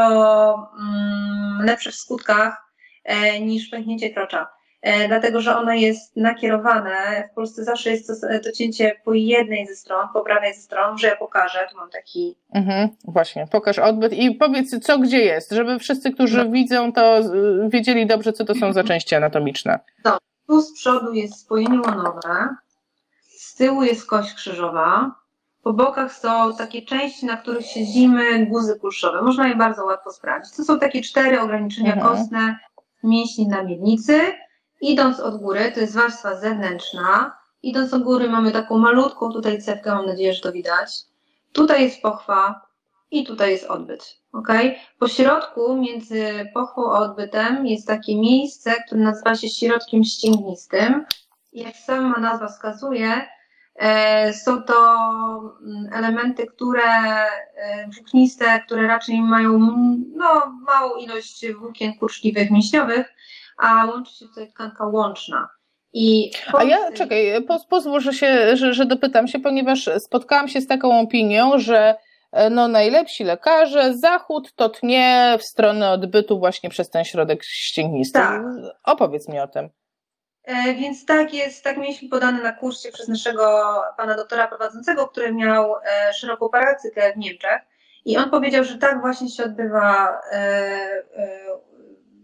mm, 0.79 1.65
lepsze 1.65 1.91
w 1.91 1.95
skutkach 1.95 2.71
e, 3.03 3.39
niż 3.39 3.69
pęknięcie 3.69 4.09
krocza. 4.09 4.47
E, 4.81 5.07
dlatego 5.07 5.41
że 5.41 5.57
ono 5.57 5.73
jest 5.73 6.15
nakierowane. 6.15 7.29
W 7.31 7.35
Polsce 7.35 7.63
zawsze 7.63 7.91
jest 7.91 8.07
to, 8.07 8.13
to 8.43 8.51
cięcie 8.51 9.01
po 9.05 9.13
jednej 9.13 9.67
ze 9.67 9.75
stron, 9.75 10.07
po 10.13 10.21
prawej 10.21 10.53
ze 10.53 10.61
stron. 10.61 10.91
Może 10.91 11.07
ja 11.07 11.15
pokażę, 11.15 11.67
tu 11.71 11.77
mam 11.77 11.89
taki. 11.89 12.35
Mhm, 12.53 12.89
właśnie, 13.03 13.47
pokaż 13.51 13.79
odbyt 13.79 14.13
i 14.13 14.31
powiedz, 14.31 14.79
co 14.79 14.99
gdzie 14.99 15.19
jest, 15.19 15.51
żeby 15.51 15.79
wszyscy, 15.79 16.11
którzy 16.11 16.37
no. 16.37 16.51
widzą, 16.51 16.93
to 16.93 17.19
wiedzieli 17.67 18.07
dobrze, 18.07 18.33
co 18.33 18.45
to 18.45 18.55
są 18.55 18.73
za 18.73 18.83
części 18.83 19.15
anatomiczne. 19.15 19.79
No, 20.03 20.17
tu 20.47 20.61
z 20.61 20.73
przodu 20.73 21.13
jest 21.13 21.39
spojenie 21.39 21.81
łonowe, 21.81 22.55
z 23.55 23.57
tyłu 23.57 23.83
jest 23.83 24.07
kość 24.07 24.33
krzyżowa, 24.33 25.15
po 25.63 25.73
bokach 25.73 26.13
są 26.13 26.55
takie 26.57 26.81
części, 26.81 27.25
na 27.25 27.37
których 27.37 27.65
siedzimy, 27.65 28.45
guzy 28.45 28.79
kulszowe. 28.79 29.21
Można 29.21 29.47
je 29.47 29.55
bardzo 29.55 29.85
łatwo 29.85 30.11
sprawdzić. 30.11 30.55
To 30.55 30.63
są 30.63 30.79
takie 30.79 31.01
cztery 31.01 31.41
ograniczenia 31.41 31.93
mhm. 31.93 32.15
kostne 32.15 32.59
mięśni 33.03 33.47
na 33.47 33.63
miednicy 33.63 34.33
Idąc 34.81 35.19
od 35.19 35.37
góry, 35.37 35.71
to 35.71 35.79
jest 35.79 35.95
warstwa 35.95 36.35
zewnętrzna. 36.35 37.37
Idąc 37.63 37.93
od 37.93 38.03
góry 38.03 38.29
mamy 38.29 38.51
taką 38.51 38.77
malutką 38.77 39.31
tutaj 39.31 39.61
cewkę, 39.61 39.95
mam 39.95 40.05
nadzieję, 40.05 40.33
że 40.33 40.41
to 40.41 40.51
widać. 40.51 40.89
Tutaj 41.53 41.83
jest 41.83 42.01
pochwa 42.01 42.61
i 43.11 43.25
tutaj 43.25 43.51
jest 43.51 43.65
odbyt. 43.65 44.17
Ok? 44.33 44.47
Po 44.99 45.07
środku 45.07 45.75
między 45.75 46.49
pochwą 46.53 46.93
a 46.93 46.99
odbytem 46.99 47.67
jest 47.67 47.87
takie 47.87 48.15
miejsce, 48.15 48.73
które 48.87 49.01
nazywa 49.01 49.35
się 49.35 49.49
środkiem 49.49 50.03
ścięgnistym. 50.03 51.05
Jak 51.53 51.75
sama 51.75 52.19
nazwa 52.19 52.47
wskazuje, 52.47 53.27
są 54.33 54.63
to 54.63 54.75
mm, 55.61 55.93
elementy, 55.93 56.45
które 56.45 56.83
e, 56.83 57.89
włókniste, 57.95 58.59
które 58.65 58.87
raczej 58.87 59.21
mają 59.21 59.59
no, 60.15 60.57
małą 60.67 60.95
ilość 60.95 61.51
włókien 61.51 61.93
kurczliwych, 61.93 62.51
mięśniowych, 62.51 63.13
a 63.57 63.85
łączy 63.85 64.15
się 64.15 64.25
tutaj 64.25 64.51
tkanka 64.51 64.85
łączna. 64.85 65.49
I 65.93 66.31
a 66.53 66.63
ja, 66.63 66.91
czekaj, 66.91 67.43
poz, 67.47 67.65
pozwól, 67.65 68.01
że, 68.01 68.13
się, 68.13 68.57
że, 68.57 68.73
że 68.73 68.85
dopytam 68.85 69.27
się, 69.27 69.39
ponieważ 69.39 69.89
spotkałam 69.97 70.47
się 70.47 70.61
z 70.61 70.67
taką 70.67 70.99
opinią, 70.99 71.59
że 71.59 71.95
e, 72.31 72.49
no, 72.49 72.67
najlepsi 72.67 73.23
lekarze, 73.23 73.97
zachód 73.97 74.53
to 74.55 74.69
tnie 74.69 75.37
w 75.39 75.43
stronę 75.43 75.91
odbytu 75.91 76.39
właśnie 76.39 76.69
przez 76.69 76.89
ten 76.89 77.05
środek 77.05 77.43
ścięgnisty. 77.43 78.19
Tak. 78.19 78.41
Opowiedz 78.83 79.29
mi 79.29 79.39
o 79.39 79.47
tym. 79.47 79.69
E, 80.45 80.73
więc 80.73 81.05
tak 81.05 81.33
jest, 81.33 81.63
tak 81.63 81.77
mieliśmy 81.77 82.09
podane 82.09 82.43
na 82.43 82.51
kursie 82.51 82.91
przez 82.91 83.07
naszego 83.07 83.73
pana 83.97 84.15
doktora 84.15 84.47
prowadzącego, 84.47 85.07
który 85.07 85.33
miał 85.33 85.75
e, 85.75 86.13
szeroką 86.13 86.49
praktykę 86.49 87.13
w 87.13 87.17
Niemczech. 87.17 87.61
I 88.05 88.17
on 88.17 88.29
powiedział, 88.29 88.63
że 88.63 88.77
tak 88.77 89.01
właśnie 89.01 89.29
się 89.29 89.43
odbywa 89.43 90.21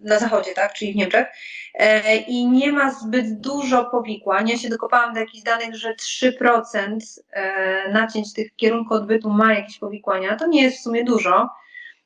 na 0.03 0.19
zachodzie, 0.19 0.53
tak, 0.53 0.73
czyli 0.73 0.93
w 0.93 0.95
Niemczech, 0.95 1.27
e, 1.73 2.17
i 2.17 2.47
nie 2.47 2.71
ma 2.71 2.91
zbyt 2.91 3.39
dużo 3.39 3.85
powikłań. 3.85 4.49
Ja 4.49 4.57
się 4.57 4.69
dokopałam 4.69 5.13
do 5.13 5.19
jakichś 5.19 5.43
danych, 5.43 5.75
że 5.75 5.93
3% 5.93 6.97
e, 7.31 7.91
nacięć 7.91 8.33
tych 8.33 8.55
kierunku 8.55 8.93
odbytu 8.93 9.29
ma 9.29 9.53
jakieś 9.53 9.79
powikłania. 9.79 10.35
To 10.35 10.47
nie 10.47 10.63
jest 10.63 10.77
w 10.77 10.83
sumie 10.83 11.03
dużo. 11.03 11.49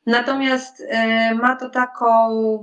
Natomiast 0.05 0.83
e, 0.89 1.33
ma 1.35 1.55
to 1.55 1.69
taką 1.69 2.07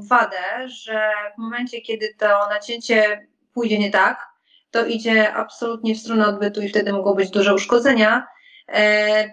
wadę, 0.09 0.69
że 0.69 1.11
w 1.35 1.39
momencie, 1.39 1.81
kiedy 1.81 2.15
to 2.19 2.49
nacięcie 2.51 3.27
pójdzie 3.53 3.79
nie 3.79 3.91
tak, 3.91 4.29
to 4.71 4.87
idzie 4.87 5.33
absolutnie 5.35 5.95
w 5.95 5.99
stronę 5.99 6.27
odbytu 6.27 6.63
i 6.63 6.69
wtedy 6.69 6.93
mogą 6.93 7.15
być 7.15 7.31
duże 7.31 7.55
uszkodzenia. 7.55 8.27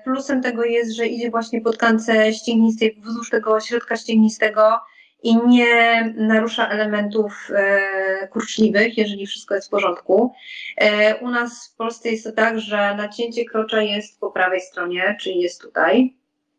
Plusem 0.03 0.41
tego 0.41 0.63
jest, 0.63 0.95
że 0.95 1.07
idzie 1.07 1.31
właśnie 1.31 1.61
po 1.61 1.71
tkance 1.71 2.33
ścięgnistej, 2.33 3.01
wzdłuż 3.01 3.29
tego 3.29 3.59
środka 3.59 3.97
ścięgnistego, 3.97 4.79
i 5.23 5.47
nie 5.47 6.03
narusza 6.17 6.67
elementów 6.67 7.49
e, 7.55 8.27
kurczliwych, 8.27 8.97
jeżeli 8.97 9.27
wszystko 9.27 9.55
jest 9.55 9.67
w 9.67 9.71
porządku. 9.71 10.33
E, 10.77 11.15
u 11.15 11.29
nas 11.29 11.71
w 11.73 11.77
Polsce 11.77 12.09
jest 12.09 12.23
to 12.23 12.31
tak, 12.31 12.59
że 12.59 12.95
nacięcie 12.95 13.45
krocza 13.45 13.81
jest 13.81 14.19
po 14.19 14.31
prawej 14.31 14.61
stronie, 14.61 15.17
czyli 15.21 15.39
jest 15.39 15.61
tutaj, 15.61 16.17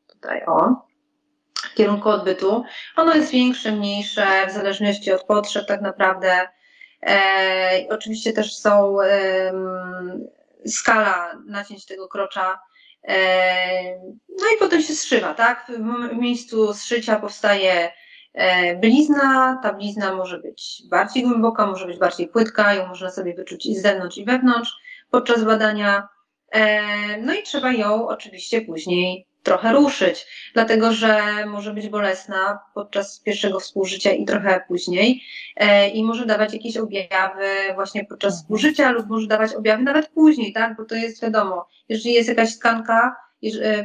tutaj 0.08 0.44
o, 0.46 0.86
w 1.54 1.74
kierunku 1.74 2.08
odbytu. 2.08 2.64
Ono 2.96 3.14
jest 3.14 3.30
większe, 3.30 3.72
mniejsze, 3.72 4.26
w 4.48 4.52
zależności 4.52 5.12
od 5.12 5.24
potrzeb 5.24 5.66
tak 5.66 5.80
naprawdę. 5.80 6.48
E, 7.06 7.86
oczywiście 7.90 8.32
też 8.32 8.56
są 8.56 8.96
skala 10.66 11.42
nacięć 11.46 11.86
tego 11.86 12.08
krocza. 12.08 12.60
No 14.28 14.46
i 14.56 14.58
potem 14.58 14.82
się 14.82 14.94
zszywa, 14.94 15.34
tak? 15.34 15.72
W 16.12 16.16
miejscu 16.16 16.74
zszycia 16.74 17.16
powstaje 17.16 17.90
E, 18.34 18.76
blizna, 18.76 19.60
ta 19.62 19.72
blizna 19.72 20.14
może 20.14 20.38
być 20.38 20.82
bardziej 20.90 21.22
głęboka, 21.22 21.66
może 21.66 21.86
być 21.86 21.98
bardziej 21.98 22.28
płytka, 22.28 22.74
ją 22.74 22.86
można 22.86 23.10
sobie 23.10 23.34
wyczuć 23.34 23.66
i 23.66 23.76
z 23.76 23.82
zewnątrz 23.82 24.18
i 24.18 24.24
wewnątrz 24.24 24.76
podczas 25.10 25.44
badania. 25.44 26.08
E, 26.52 26.82
no 27.18 27.34
i 27.34 27.42
trzeba 27.42 27.72
ją 27.72 28.08
oczywiście 28.08 28.62
później 28.62 29.26
trochę 29.42 29.72
ruszyć, 29.72 30.26
dlatego 30.54 30.92
że 30.92 31.20
może 31.46 31.74
być 31.74 31.88
bolesna 31.88 32.58
podczas 32.74 33.20
pierwszego 33.20 33.60
współżycia 33.60 34.10
i 34.10 34.24
trochę 34.24 34.60
później 34.68 35.22
e, 35.56 35.88
i 35.88 36.04
może 36.04 36.26
dawać 36.26 36.52
jakieś 36.52 36.76
objawy 36.76 37.46
właśnie 37.74 38.04
podczas 38.04 38.32
mhm. 38.32 38.42
współżycia 38.42 38.90
lub 38.90 39.06
może 39.06 39.26
dawać 39.26 39.54
objawy 39.54 39.82
nawet 39.82 40.08
później, 40.08 40.52
tak, 40.52 40.76
bo 40.76 40.84
to 40.84 40.94
jest 40.94 41.22
wiadomo, 41.22 41.66
jeżeli 41.88 42.14
jest 42.14 42.28
jakaś 42.28 42.58
tkanka 42.58 43.16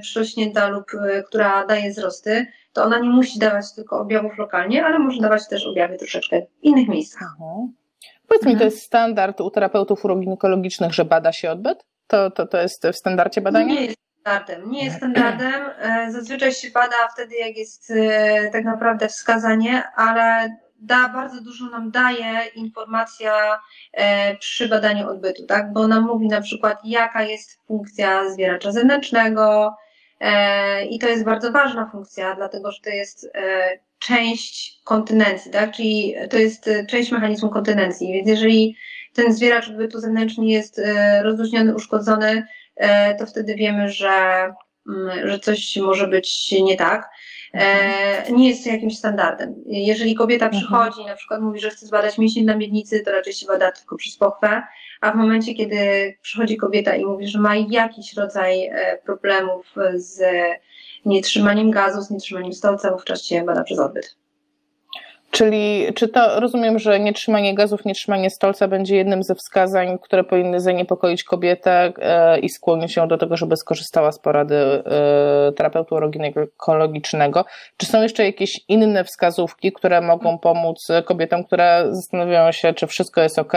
przyrośnięta 0.02 0.68
lub 0.68 0.92
która 1.28 1.66
daje 1.66 1.92
wzrosty, 1.92 2.48
to 2.74 2.84
ona 2.84 3.00
nie 3.00 3.10
musi 3.10 3.40
dawać 3.40 3.66
tylko 3.76 4.00
objawów 4.00 4.38
lokalnie, 4.38 4.86
ale 4.86 5.00
może 5.00 5.22
dawać 5.22 5.48
też 5.48 5.66
objawy 5.66 5.98
troszeczkę 5.98 6.42
w 6.42 6.64
innych 6.64 6.88
miejscach. 6.88 7.28
Mhm. 7.42 7.74
Powiedz 8.28 8.44
mhm. 8.44 8.54
mi, 8.54 8.60
to 8.60 8.66
jest 8.66 8.82
standard 8.82 9.42
u 9.42 9.52
terapeutów 9.52 10.06
uroginekologicznych, 10.06 10.94
że 10.94 11.06
bada 11.06 11.32
się 11.32 11.52
odbyt? 11.52 11.86
To, 12.08 12.32
to, 12.32 12.48
to 12.48 12.62
jest 12.62 12.88
w 12.88 12.96
standardzie 12.96 13.42
badania? 13.42 13.74
Nie 13.74 13.86
jest 13.86 13.98
standardem. 14.25 14.72
Nie 14.72 14.86
jest 14.86 14.98
standardem. 14.98 15.63
E, 15.79 16.12
zazwyczaj 16.12 16.53
się 16.53 16.70
bada 16.70 16.96
wtedy, 17.13 17.36
jak 17.36 17.58
jest 17.58 17.91
e, 17.91 18.50
tak 18.51 18.65
naprawdę 18.65 19.08
wskazanie, 19.08 19.84
ale 19.96 20.58
da, 20.79 21.10
bardzo 21.10 21.41
dużo 21.41 21.65
nam 21.65 21.91
daje 21.91 22.46
informacja 22.55 23.60
e, 23.94 24.36
przy 24.36 24.67
badaniu 24.67 25.10
odbytu, 25.10 25.46
tak? 25.46 25.74
Bo 25.74 25.88
nam 25.88 26.03
mówi 26.03 26.27
na 26.27 26.41
przykład, 26.41 26.79
jaka 26.84 27.24
jest 27.24 27.60
funkcja 27.67 28.29
zwieracza 28.29 28.72
zewnętrznego, 28.72 29.75
I 30.89 31.00
to 31.00 31.08
jest 31.08 31.24
bardzo 31.24 31.51
ważna 31.51 31.89
funkcja, 31.91 32.36
dlatego 32.36 32.72
że 32.72 32.82
to 32.82 32.89
jest 32.89 33.32
część 34.00 34.82
kontynencji, 34.84 35.51
tak? 35.51 35.72
Czyli 35.72 36.15
to 36.29 36.38
jest 36.38 36.70
część 36.89 37.12
mechanizmu 37.12 37.50
kontynencji. 37.50 38.13
Więc 38.13 38.27
jeżeli 38.27 38.77
ten 39.13 39.34
zwieracz 39.34 39.70
odbytu 39.70 40.00
zewnętrzny 40.00 40.46
jest 40.46 40.82
rozluźniony, 41.24 41.75
uszkodzony, 41.75 42.48
to 43.20 43.25
wtedy 43.25 43.55
wiemy, 43.55 43.89
że, 43.89 44.10
mm, 44.89 45.29
że 45.29 45.39
coś 45.39 45.77
może 45.77 46.08
być 46.08 46.51
nie 46.51 46.77
tak. 46.77 47.10
Nie 48.32 48.50
jest 48.50 48.63
to 48.63 48.70
jakimś 48.70 48.98
standardem. 48.98 49.55
Jeżeli 49.65 50.15
kobieta 50.15 50.46
mhm. 50.46 50.63
przychodzi 50.63 51.01
i 51.01 51.05
na 51.05 51.15
przykład 51.15 51.41
mówi, 51.41 51.60
że 51.60 51.70
chce 51.70 51.86
zbadać 51.86 52.17
mięsień 52.17 52.46
na 52.46 52.55
miednicy, 52.55 53.00
to 53.00 53.12
raczej 53.12 53.34
się 53.34 53.48
bada 53.48 53.72
tylko 53.72 53.96
przez 53.96 54.17
pochwę 54.17 54.62
a 55.01 55.12
w 55.12 55.15
momencie, 55.15 55.53
kiedy 55.53 55.77
przychodzi 56.22 56.58
kobieta 56.58 56.96
i 56.96 57.05
mówi, 57.05 57.27
że 57.27 57.39
ma 57.39 57.55
jakiś 57.55 58.13
rodzaj 58.13 58.67
e, 58.67 58.98
problemów 59.05 59.75
z 59.94 60.24
nietrzymaniem 61.05 61.72
gazu, 61.72 62.01
z 62.01 62.12
nietrzymaniem 62.12 62.53
stolca 62.53 62.91
wówczas 62.91 63.24
się 63.24 63.44
bada 63.44 63.63
przez 63.63 63.79
odbyt. 63.79 64.17
Czyli 65.36 65.94
czy 65.96 66.08
to 66.08 66.39
rozumiem, 66.39 66.80
że 66.80 67.00
nietrzymanie 67.00 67.56
gazów, 67.56 67.86
nietrzymanie 67.86 68.30
stolca 68.30 68.68
będzie 68.68 68.96
jednym 68.96 69.24
ze 69.24 69.36
wskazań, 69.36 70.00
które 70.01 70.24
powinny 70.24 70.60
zaniepokoić 70.60 71.24
kobietę 71.24 71.94
e, 72.00 72.39
i 72.39 72.50
skłonić 72.50 72.96
ją 72.96 73.08
do 73.08 73.18
tego, 73.18 73.38
żeby 73.38 73.58
skorzystała 73.58 74.12
z 74.12 74.20
porady 74.20 74.56
e, 74.56 74.82
terapeutu 75.51 75.96
ginekologicznego? 76.10 77.46
Czy 77.77 77.86
są 77.86 78.01
jeszcze 78.01 78.25
jakieś 78.25 78.60
inne 78.68 79.04
wskazówki, 79.04 79.72
które 79.72 80.01
mogą 80.01 80.38
pomóc 80.38 80.88
kobietom, 81.06 81.44
które 81.44 81.86
zastanawiają 81.89 82.51
się, 82.51 82.74
czy 82.74 82.88
wszystko 82.88 83.22
jest 83.22 83.39
ok? 83.39 83.54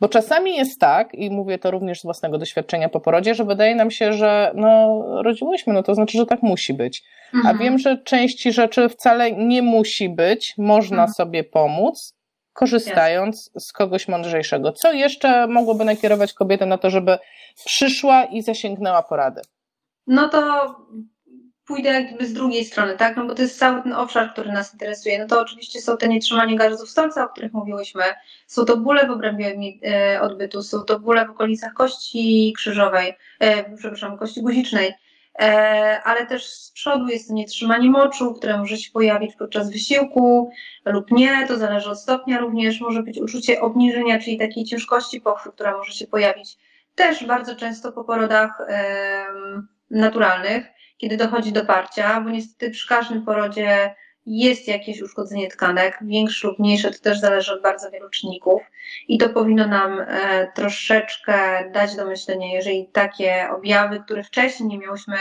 Bo 0.00 0.08
czasami 0.08 0.56
jest 0.56 0.80
tak, 0.80 1.14
i 1.14 1.30
mówię 1.30 1.58
to 1.58 1.70
również 1.70 2.00
z 2.00 2.04
własnego 2.04 2.38
doświadczenia 2.38 2.88
po 2.88 3.00
porodzie, 3.00 3.34
że 3.34 3.44
wydaje 3.44 3.74
nam 3.74 3.90
się, 3.90 4.12
że 4.12 4.52
no, 4.54 5.02
rodziłyśmy, 5.22 5.72
no 5.72 5.82
to 5.82 5.94
znaczy, 5.94 6.18
że 6.18 6.26
tak 6.26 6.42
musi 6.42 6.74
być. 6.74 7.02
Mhm. 7.34 7.56
A 7.56 7.58
wiem, 7.58 7.78
że 7.78 7.98
części 7.98 8.52
rzeczy 8.52 8.88
wcale 8.88 9.32
nie 9.32 9.62
musi 9.62 10.08
być, 10.08 10.54
można 10.58 11.02
mhm. 11.02 11.14
sobie 11.14 11.44
pomóc, 11.44 12.14
korzystając 12.52 13.50
z 13.58 13.72
kogoś 13.72 14.08
mądrzejszego. 14.08 14.72
Co 14.72 14.92
jeszcze 14.92 15.46
mogłoby 15.46 15.84
nakierować 15.84 16.32
kobietę 16.32 16.66
na 16.66 16.78
to, 16.78 16.90
żeby 16.90 17.18
przyszła 17.64 18.24
i 18.24 18.42
zasięgnęła 18.42 19.02
porady? 19.02 19.40
No 20.06 20.28
to 20.28 20.74
pójdę 21.68 21.88
jakby 21.88 22.26
z 22.26 22.32
drugiej 22.32 22.64
strony, 22.64 22.96
tak? 22.96 23.16
No 23.16 23.26
bo 23.26 23.34
to 23.34 23.42
jest 23.42 23.58
cały 23.58 23.82
ten 23.82 23.92
obszar, 23.92 24.32
który 24.32 24.52
nas 24.52 24.72
interesuje. 24.72 25.18
No 25.18 25.26
to 25.26 25.40
oczywiście 25.40 25.80
są 25.80 25.96
te 25.96 26.08
nietrzymanie 26.08 26.56
gazów 26.56 26.90
stolca, 26.90 27.24
o 27.24 27.28
których 27.28 27.52
mówiłyśmy. 27.52 28.02
Są 28.46 28.64
to 28.64 28.76
bóle 28.76 29.06
w 29.06 29.10
obrębie 29.10 29.54
e, 29.84 30.20
odbytu, 30.20 30.62
są 30.62 30.82
to 30.82 31.00
bóle 31.00 31.26
w 31.26 31.30
okolicach 31.30 31.72
kości 31.72 32.52
krzyżowej, 32.56 33.14
e, 33.40 33.76
przepraszam, 33.76 34.18
kości 34.18 34.42
guzicznej, 34.42 34.94
e, 35.38 36.00
ale 36.04 36.26
też 36.26 36.46
z 36.46 36.70
przodu 36.70 37.08
jest 37.08 37.28
to 37.28 37.34
nietrzymanie 37.34 37.90
moczu, 37.90 38.34
które 38.34 38.58
może 38.58 38.76
się 38.76 38.90
pojawić 38.92 39.36
podczas 39.36 39.70
wysiłku 39.72 40.50
lub 40.84 41.10
nie, 41.10 41.46
to 41.48 41.58
zależy 41.58 41.90
od 41.90 42.00
stopnia 42.00 42.38
również. 42.38 42.80
Może 42.80 43.02
być 43.02 43.18
uczucie 43.18 43.60
obniżenia, 43.60 44.20
czyli 44.20 44.38
takiej 44.38 44.64
ciężkości 44.64 45.20
pochwy, 45.20 45.52
która 45.52 45.76
może 45.76 45.92
się 45.92 46.06
pojawić 46.06 46.58
też 46.94 47.24
bardzo 47.24 47.56
często 47.56 47.92
po 47.92 48.04
porodach 48.04 48.60
e, 48.68 49.26
naturalnych 49.90 50.77
kiedy 50.98 51.16
dochodzi 51.16 51.52
do 51.52 51.64
parcia, 51.64 52.20
bo 52.20 52.30
niestety 52.30 52.70
przy 52.70 52.88
każdym 52.88 53.24
porodzie 53.24 53.94
jest 54.26 54.68
jakieś 54.68 55.02
uszkodzenie 55.02 55.48
tkanek, 55.48 55.98
większe 56.02 56.48
lub 56.48 56.58
mniejsze, 56.58 56.90
to 56.90 56.98
też 56.98 57.20
zależy 57.20 57.52
od 57.52 57.62
bardzo 57.62 57.90
wielu 57.90 58.10
czynników 58.10 58.62
i 59.08 59.18
to 59.18 59.28
powinno 59.28 59.66
nam 59.66 60.00
e, 60.00 60.52
troszeczkę 60.54 61.64
dać 61.72 61.96
do 61.96 62.06
myślenia, 62.06 62.54
jeżeli 62.54 62.88
takie 62.92 63.48
objawy, 63.50 64.00
które 64.00 64.24
wcześniej 64.24 64.68
nie 64.68 64.78
miałyśmy 64.78 65.16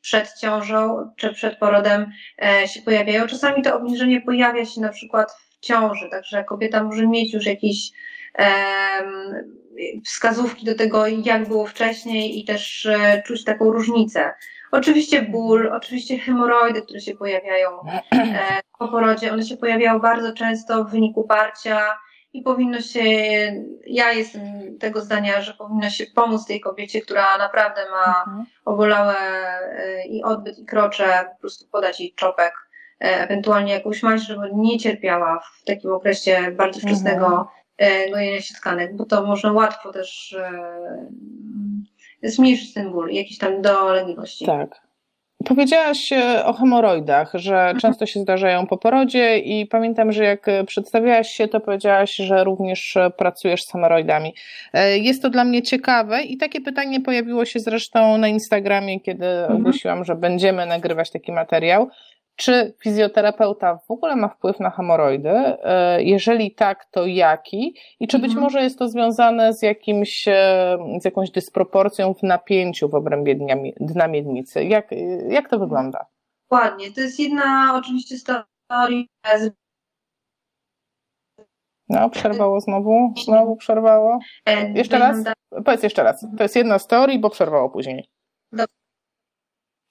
przed 0.00 0.38
ciążą 0.38 1.10
czy 1.16 1.32
przed 1.32 1.58
porodem 1.58 2.12
e, 2.42 2.68
się 2.68 2.82
pojawiają. 2.82 3.26
Czasami 3.26 3.62
to 3.62 3.76
obniżenie 3.76 4.20
pojawia 4.20 4.64
się 4.64 4.80
na 4.80 4.88
przykład 4.88 5.32
w 5.32 5.60
ciąży, 5.60 6.08
także 6.10 6.44
kobieta 6.44 6.82
może 6.82 7.06
mieć 7.06 7.34
już 7.34 7.46
jakieś 7.46 7.92
wskazówki 10.04 10.66
do 10.66 10.74
tego, 10.74 11.06
jak 11.06 11.48
było 11.48 11.66
wcześniej 11.66 12.38
i 12.38 12.44
też 12.44 12.86
e, 12.86 13.22
czuć 13.26 13.44
taką 13.44 13.72
różnicę. 13.72 14.34
Oczywiście 14.72 15.22
ból, 15.22 15.70
oczywiście 15.72 16.18
hemoroidy, 16.18 16.82
które 16.82 17.00
się 17.00 17.14
pojawiają 17.14 17.70
e, 18.12 18.60
po 18.78 18.88
porodzie, 18.88 19.32
one 19.32 19.42
się 19.42 19.56
pojawiają 19.56 19.98
bardzo 19.98 20.32
często 20.32 20.84
w 20.84 20.90
wyniku 20.90 21.24
parcia 21.24 21.98
i 22.32 22.42
powinno 22.42 22.80
się, 22.80 23.02
ja 23.86 24.12
jestem 24.12 24.42
tego 24.78 25.00
zdania, 25.00 25.42
że 25.42 25.54
powinno 25.54 25.90
się 25.90 26.06
pomóc 26.14 26.46
tej 26.46 26.60
kobiecie, 26.60 27.00
która 27.00 27.38
naprawdę 27.38 27.80
ma 27.90 28.24
mhm. 28.26 28.44
obolałe 28.64 29.16
e, 29.16 30.06
i 30.06 30.22
odbyt 30.22 30.58
i 30.58 30.64
krocze, 30.64 31.24
po 31.32 31.40
prostu 31.40 31.68
podać 31.68 32.00
jej 32.00 32.12
czopek, 32.16 32.54
e, 33.00 33.04
ewentualnie 33.04 33.72
jakąś 33.72 34.02
maść, 34.02 34.26
żeby 34.26 34.50
nie 34.54 34.78
cierpiała 34.78 35.40
w 35.40 35.64
takim 35.64 35.92
okresie 35.92 36.52
bardzo 36.56 36.80
wczesnego 36.80 37.48
mhm. 37.78 38.10
gojenia 38.10 38.40
się 38.40 38.54
tkanek, 38.54 38.96
bo 38.96 39.04
to 39.04 39.26
można 39.26 39.52
łatwo 39.52 39.92
też 39.92 40.36
zmniejszyć 42.22 42.74
ten 42.74 42.90
ból, 42.90 43.10
jakieś 43.10 43.38
tam 43.38 43.62
dolegliwości. 43.62 44.46
Tak. 44.46 44.82
Powiedziałaś 45.44 46.12
e, 46.12 46.44
o 46.44 46.52
hemoroidach, 46.52 47.30
że 47.34 47.56
mhm. 47.56 47.80
często 47.80 48.06
się 48.06 48.20
zdarzają 48.20 48.66
po 48.66 48.78
porodzie 48.78 49.38
i 49.38 49.66
pamiętam, 49.66 50.12
że 50.12 50.24
jak 50.24 50.46
przedstawiałaś 50.66 51.28
się, 51.28 51.48
to 51.48 51.60
powiedziałaś, 51.60 52.16
że 52.16 52.44
również 52.44 52.98
pracujesz 53.16 53.64
z 53.64 53.72
hemoroidami. 53.72 54.34
E, 54.72 54.98
jest 54.98 55.22
to 55.22 55.30
dla 55.30 55.44
mnie 55.44 55.62
ciekawe 55.62 56.22
i 56.22 56.36
takie 56.36 56.60
pytanie 56.60 57.00
pojawiło 57.00 57.44
się 57.44 57.60
zresztą 57.60 58.18
na 58.18 58.28
Instagramie, 58.28 59.00
kiedy 59.00 59.26
mhm. 59.26 59.56
ogłosiłam, 59.56 60.04
że 60.04 60.14
będziemy 60.14 60.66
nagrywać 60.66 61.10
taki 61.10 61.32
materiał. 61.32 61.88
Czy 62.36 62.74
fizjoterapeuta 62.82 63.78
w 63.88 63.90
ogóle 63.90 64.16
ma 64.16 64.28
wpływ 64.28 64.60
na 64.60 64.70
hemoroidy? 64.70 65.30
E, 65.30 66.02
jeżeli 66.02 66.54
tak, 66.54 66.84
to 66.90 67.06
jaki? 67.06 67.76
I 68.00 68.08
czy 68.08 68.18
być 68.18 68.28
mhm. 68.28 68.42
może 68.42 68.62
jest 68.62 68.78
to 68.78 68.88
związane 68.88 69.52
z, 69.52 69.62
jakimś, 69.62 70.28
e, 70.28 70.78
z 71.00 71.04
jakąś 71.04 71.30
dysproporcją 71.30 72.14
w 72.14 72.22
napięciu 72.22 72.88
w 72.88 72.94
obrębie 72.94 73.34
dnia, 73.34 73.56
dna 73.80 74.08
miednicy? 74.08 74.64
Jak, 74.64 74.90
jak 75.28 75.48
to 75.48 75.58
wygląda? 75.58 76.06
Dokładnie. 76.50 76.92
To 76.92 77.00
jest 77.00 77.20
jedna 77.20 77.74
oczywiście 77.76 78.16
z 78.16 78.24
teorii. 78.68 79.08
No, 81.88 82.10
przerwało 82.10 82.60
znowu, 82.60 83.14
znowu 83.24 83.56
przerwało. 83.56 84.18
E, 84.46 84.72
jeszcze 84.72 84.98
raz? 84.98 85.16
Powiedz 85.64 85.82
jeszcze 85.82 86.02
raz. 86.02 86.26
To 86.36 86.42
jest 86.42 86.56
jedna 86.56 86.78
z 86.78 86.86
teorii, 86.86 87.18
bo 87.18 87.30
przerwało 87.30 87.70
później. 87.70 88.08
Dobrze. 88.52 88.81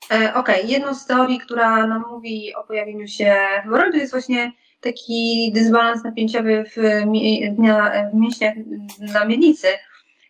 E, 0.10 0.34
okej, 0.34 0.56
okay. 0.56 0.72
jedną 0.72 0.94
z 0.94 1.06
teorii, 1.06 1.40
która 1.40 1.88
nam 1.88 2.04
mówi 2.10 2.56
o 2.56 2.64
pojawieniu 2.64 3.08
się 3.08 3.36
hemoroidu 3.64 3.98
jest 3.98 4.12
właśnie 4.12 4.52
taki 4.82 5.52
dysbalans 5.56 6.04
napięciowy 6.04 6.64
w, 6.64 6.76
w 8.14 8.14
mięśniach 8.14 8.56
na 9.00 9.26
miednicy. 9.26 9.68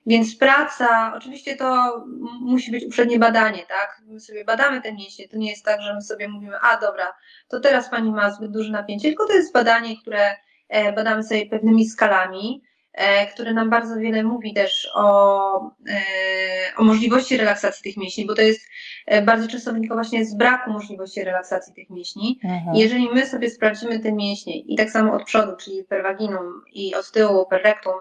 Więc 0.06 0.36
praca, 0.36 1.14
oczywiście 1.16 1.56
to 1.56 1.98
musi 2.42 2.72
być 2.72 2.86
uprzednie 2.86 3.20
badanie, 3.20 3.66
tak? 3.66 4.02
My 4.08 4.20
sobie 4.20 4.46
badamy 4.46 4.82
te 4.82 4.94
mięśnie, 4.94 5.28
to 5.28 5.38
nie 5.38 5.50
jest 5.50 5.66
tak, 5.66 5.82
że 5.82 5.94
my 5.94 6.02
sobie 6.02 6.28
mówimy, 6.28 6.60
a 6.62 6.78
dobra, 6.78 7.14
to 7.48 7.60
teraz 7.60 7.90
pani 7.90 8.12
ma 8.12 8.32
zbyt 8.32 8.52
duże 8.52 8.72
napięcie, 8.72 9.08
tylko 9.08 9.28
to 9.28 9.34
jest 9.34 9.54
badanie, 9.54 10.02
które 10.02 10.36
e, 10.70 10.94
badamy 10.94 11.24
sobie 11.24 11.46
pewnymi 11.46 11.86
skalami 11.90 12.64
który 13.34 13.54
nam 13.54 13.70
bardzo 13.70 13.96
wiele 13.96 14.24
mówi 14.24 14.54
też 14.54 14.92
o, 14.96 15.72
e, 15.90 16.02
o 16.78 16.84
możliwości 16.84 17.38
relaksacji 17.38 17.84
tych 17.84 17.98
mięśni, 17.98 18.26
bo 18.26 18.36
to 18.36 18.42
jest 18.42 18.68
e, 19.06 19.22
bardzo 19.22 19.48
często 19.48 19.74
wynika 19.74 19.94
właśnie 19.94 20.26
z 20.26 20.36
braku 20.36 20.72
możliwości 20.72 21.24
relaksacji 21.24 21.74
tych 21.74 21.90
mięśni. 21.90 22.40
Mhm. 22.44 22.76
Jeżeli 22.76 23.10
my 23.10 23.26
sobie 23.26 23.50
sprawdzimy 23.50 24.00
te 24.00 24.12
mięśnie 24.12 24.60
i 24.60 24.76
tak 24.76 24.90
samo 24.90 25.14
od 25.14 25.24
przodu, 25.24 25.56
czyli 25.56 25.84
per 25.84 26.04
vaginum 26.04 26.62
i 26.74 26.96
od 26.96 27.12
tyłu 27.12 27.46
per 27.46 27.64
rectum 27.64 27.94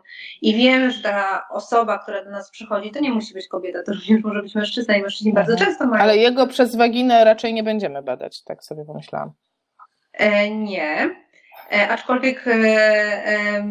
i 0.42 0.54
wiemy, 0.54 0.90
że 0.90 1.02
ta 1.02 1.48
osoba, 1.50 1.98
która 1.98 2.24
do 2.24 2.30
nas 2.30 2.50
przychodzi, 2.50 2.90
to 2.90 3.00
nie 3.00 3.12
musi 3.12 3.34
być 3.34 3.48
kobieta, 3.48 3.82
to 3.82 3.92
również 3.92 4.24
może 4.24 4.42
być 4.42 4.54
mężczyzna 4.54 4.96
i 4.96 5.02
mężczyźni 5.02 5.30
mhm. 5.30 5.46
bardzo 5.46 5.64
często 5.64 5.86
mają. 5.86 6.02
Ale 6.02 6.16
jego 6.16 6.46
przez 6.46 6.76
waginę 6.76 7.24
raczej 7.24 7.54
nie 7.54 7.62
będziemy 7.62 8.02
badać, 8.02 8.42
tak 8.44 8.64
sobie 8.64 8.84
pomyślałam. 8.84 9.32
E, 10.12 10.50
nie. 10.50 11.10
E, 11.72 11.88
aczkolwiek 11.88 12.44
e, 12.46 13.64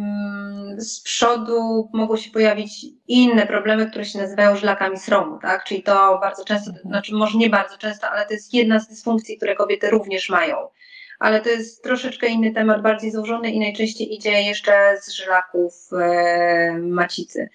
z 0.77 1.01
przodu 1.01 1.89
mogą 1.93 2.17
się 2.17 2.31
pojawić 2.31 2.85
inne 3.07 3.47
problemy, 3.47 3.89
które 3.89 4.05
się 4.05 4.19
nazywają 4.19 4.55
żlakami 4.55 4.99
sromu, 4.99 5.39
tak? 5.41 5.63
Czyli 5.63 5.83
to 5.83 6.19
bardzo 6.21 6.45
często, 6.45 6.71
znaczy 6.85 7.15
może 7.15 7.37
nie 7.37 7.49
bardzo 7.49 7.77
często, 7.77 8.09
ale 8.09 8.25
to 8.25 8.33
jest 8.33 8.53
jedna 8.53 8.79
z 8.79 8.87
dysfunkcji, 8.87 9.37
które 9.37 9.55
kobiety 9.55 9.89
również 9.89 10.29
mają. 10.29 10.57
Ale 11.19 11.41
to 11.41 11.49
jest 11.49 11.83
troszeczkę 11.83 12.27
inny 12.27 12.53
temat, 12.53 12.81
bardziej 12.81 13.11
złożony 13.11 13.51
i 13.51 13.59
najczęściej 13.59 14.15
idzie 14.15 14.41
jeszcze 14.41 14.71
z 15.01 15.11
żlaków 15.11 15.89
e, 16.01 16.77
macicy. 16.81 17.49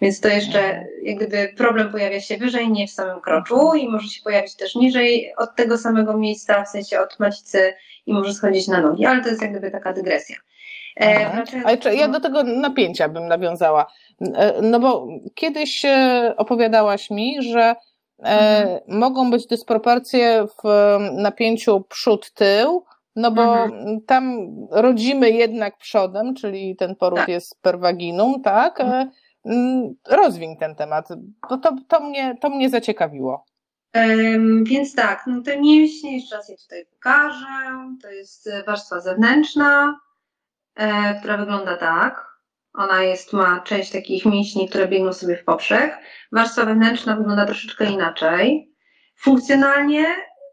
Więc 0.00 0.20
to 0.20 0.28
jeszcze, 0.28 0.86
jak 1.02 1.16
gdyby 1.16 1.54
problem 1.56 1.92
pojawia 1.92 2.20
się 2.20 2.36
wyżej, 2.36 2.70
nie 2.70 2.86
w 2.86 2.90
samym 2.90 3.20
kroczu 3.20 3.74
i 3.74 3.88
może 3.88 4.08
się 4.08 4.22
pojawić 4.22 4.56
też 4.56 4.74
niżej 4.74 5.32
od 5.36 5.56
tego 5.56 5.78
samego 5.78 6.16
miejsca, 6.16 6.64
w 6.64 6.68
sensie 6.68 7.00
od 7.00 7.20
macicy 7.20 7.74
i 8.06 8.12
może 8.12 8.34
schodzić 8.34 8.68
na 8.68 8.80
nogi, 8.80 9.06
ale 9.06 9.22
to 9.22 9.28
jest 9.28 9.42
jak 9.42 9.50
gdyby 9.50 9.70
taka 9.70 9.92
dygresja. 9.92 10.36
E, 10.96 11.32
znaczy, 11.32 11.62
Ale 11.64 11.96
ja 11.96 12.08
do 12.08 12.20
tego 12.20 12.42
napięcia 12.42 13.08
bym 13.08 13.28
nawiązała. 13.28 13.86
E, 14.20 14.62
no 14.62 14.80
bo 14.80 15.08
kiedyś 15.34 15.84
e, 15.84 16.34
opowiadałaś 16.36 17.10
mi, 17.10 17.42
że 17.42 17.74
mhm. 18.18 18.80
mogą 18.88 19.30
być 19.30 19.46
dysproporcje 19.46 20.46
w 20.46 20.68
napięciu 21.12 21.84
przód-tył, 21.88 22.82
no 23.18 23.30
bo 23.30 23.64
mhm. 23.64 24.00
tam 24.06 24.48
rodzimy 24.70 25.30
jednak 25.30 25.78
przodem, 25.78 26.34
czyli 26.34 26.76
ten 26.76 26.96
poród 26.96 27.18
tak. 27.18 27.28
jest 27.28 27.62
per 27.62 27.78
vaginum, 27.78 28.42
tak? 28.42 28.80
Mhm. 28.80 29.10
Rozwiń 30.08 30.56
ten 30.56 30.74
temat, 30.74 31.08
bo 31.50 31.56
to, 31.56 31.76
to, 31.88 32.00
mnie, 32.00 32.36
to 32.40 32.50
mnie 32.50 32.70
zaciekawiło. 32.70 33.44
Więc 34.62 34.94
tak, 34.94 35.24
no 35.26 35.42
te 35.42 35.60
mięśnie, 35.60 36.16
jeszcze 36.16 36.36
raz 36.36 36.48
je 36.48 36.56
tutaj 36.56 36.86
pokażę. 36.86 37.46
To 38.02 38.10
jest 38.10 38.50
warstwa 38.66 39.00
zewnętrzna, 39.00 40.00
e, 40.74 41.14
która 41.14 41.36
wygląda 41.36 41.76
tak. 41.76 42.28
Ona 42.74 43.02
jest, 43.02 43.32
ma 43.32 43.60
część 43.60 43.92
takich 43.92 44.26
mięśni, 44.26 44.68
które 44.68 44.88
biegną 44.88 45.12
sobie 45.12 45.36
w 45.36 45.44
poprzek. 45.44 45.98
Warstwa 46.32 46.64
wewnętrzna 46.64 47.16
wygląda 47.16 47.46
troszeczkę 47.46 47.84
inaczej. 47.84 48.74
Funkcjonalnie 49.16 50.06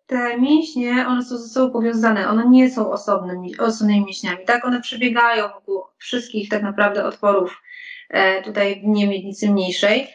te 0.07 0.37
mięśnie, 0.37 1.05
one 1.07 1.23
są 1.23 1.37
ze 1.37 1.47
sobą 1.47 1.73
powiązane, 1.73 2.29
one 2.29 2.49
nie 2.49 2.71
są 2.71 2.91
osobnymi, 2.91 3.57
osobnymi 3.57 4.05
mięśniami, 4.05 4.45
tak? 4.45 4.65
One 4.65 4.81
przebiegają 4.81 5.47
wokół 5.49 5.83
wszystkich 5.97 6.49
tak 6.49 6.63
naprawdę 6.63 7.05
otworów 7.05 7.61
e, 8.09 8.41
tutaj 8.41 8.81
w 8.81 8.83
niemiednicy 8.83 9.51
mniejszej. 9.51 10.07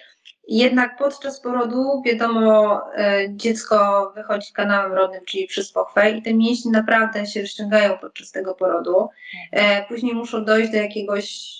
Jednak 0.48 0.96
podczas 0.98 1.40
porodu, 1.40 2.02
wiadomo, 2.06 2.80
e, 2.96 3.24
dziecko 3.30 4.12
wychodzi 4.16 4.52
kanałem 4.52 4.92
rodnym, 4.92 5.24
czyli 5.24 5.46
przez 5.46 5.72
pochwę 5.72 6.10
i 6.10 6.22
te 6.22 6.34
mięśnie 6.34 6.70
naprawdę 6.70 7.26
się 7.26 7.40
rozciągają 7.40 7.98
podczas 7.98 8.30
tego 8.30 8.54
porodu. 8.54 9.08
E, 9.52 9.86
później 9.86 10.14
muszą 10.14 10.44
dojść 10.44 10.70
do 10.70 10.76
jakiegoś 10.76 11.54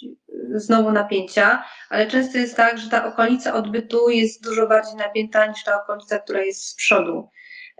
znowu 0.54 0.92
napięcia, 0.92 1.64
ale 1.90 2.06
często 2.06 2.38
jest 2.38 2.56
tak, 2.56 2.78
że 2.78 2.90
ta 2.90 3.06
okolica 3.06 3.54
odbytu 3.54 4.10
jest 4.10 4.44
dużo 4.44 4.66
bardziej 4.66 4.94
napięta 4.96 5.46
niż 5.46 5.64
ta 5.64 5.82
okolica, 5.82 6.18
która 6.18 6.40
jest 6.40 6.68
z 6.68 6.74
przodu. 6.74 7.28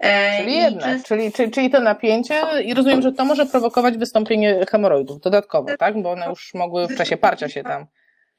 E, 0.01 0.39
czyli 0.39 0.57
jednak, 0.57 0.85
często... 0.85 1.09
czyli, 1.09 1.33
czyli, 1.33 1.51
czyli 1.51 1.71
to 1.71 1.81
napięcie 1.81 2.35
i 2.65 2.75
rozumiem, 2.75 3.03
że 3.03 3.13
to 3.13 3.25
może 3.25 3.47
prowokować 3.47 3.99
wystąpienie 3.99 4.67
hemoroidów 4.71 5.21
dodatkowo, 5.21 5.77
tak? 5.79 6.03
Bo 6.03 6.11
one 6.11 6.27
już 6.29 6.55
mogły 6.55 6.87
w 6.89 6.97
czasie 6.97 7.17
parcia 7.17 7.49
się 7.49 7.63
tam. 7.63 7.87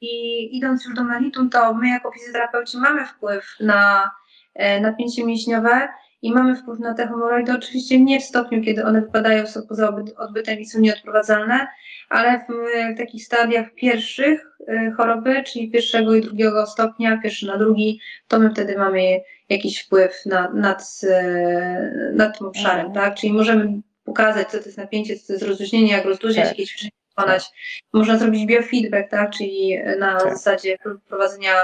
I 0.00 0.56
idąc 0.56 0.84
już 0.84 0.94
do 0.94 1.04
meritum, 1.04 1.50
to 1.50 1.74
my 1.74 1.88
jako 1.88 2.12
fizjoterapeuci 2.12 2.76
mamy 2.78 3.06
wpływ 3.06 3.44
na 3.60 4.10
e, 4.54 4.80
napięcie 4.80 5.24
mięśniowe 5.24 5.88
i 6.22 6.32
mamy 6.32 6.56
wpływ 6.56 6.78
na 6.78 6.94
te 6.94 7.08
hemoroidy, 7.08 7.52
oczywiście 7.52 8.00
nie 8.00 8.20
w 8.20 8.24
stopniu, 8.24 8.62
kiedy 8.62 8.84
one 8.84 9.00
wypadają 9.00 9.46
są 9.46 9.60
poza 9.68 9.94
odbytem 10.16 10.58
i 10.60 10.66
są 10.66 10.80
nieodprowadzalne, 10.80 11.66
ale 12.08 12.38
w, 12.38 12.52
w 12.94 12.98
takich 12.98 13.24
stadiach 13.24 13.74
pierwszych 13.74 14.56
e, 14.68 14.90
choroby, 14.90 15.42
czyli 15.42 15.70
pierwszego 15.70 16.14
i 16.14 16.20
drugiego 16.20 16.66
stopnia, 16.66 17.20
pierwszy 17.22 17.46
na 17.46 17.58
drugi, 17.58 18.00
to 18.28 18.38
my 18.38 18.50
wtedy 18.50 18.78
mamy 18.78 19.20
jakiś 19.52 19.82
wpływ 19.82 20.26
nad, 20.26 20.54
nad, 20.54 21.00
e, 21.10 22.12
nad 22.14 22.38
tym 22.38 22.46
obszarem, 22.46 22.86
mhm. 22.86 22.94
tak? 22.94 23.14
Czyli 23.18 23.32
możemy 23.32 23.80
pokazać, 24.04 24.48
co 24.48 24.58
to 24.58 24.64
jest 24.64 24.78
napięcie, 24.78 25.16
co 25.18 25.26
to 25.26 25.32
jest 25.32 25.44
rozluźnienie, 25.44 25.92
jak 25.92 26.04
rozluźniać 26.04 26.48
tak. 26.48 26.58
jakieś 26.58 26.90
wykonać. 27.16 27.50
Można 27.92 28.18
zrobić 28.18 28.46
biofeedback, 28.46 29.10
tak? 29.10 29.30
czyli 29.30 29.78
na 29.98 30.18
tak. 30.20 30.32
zasadzie 30.32 30.76
wprowadzenia 31.04 31.54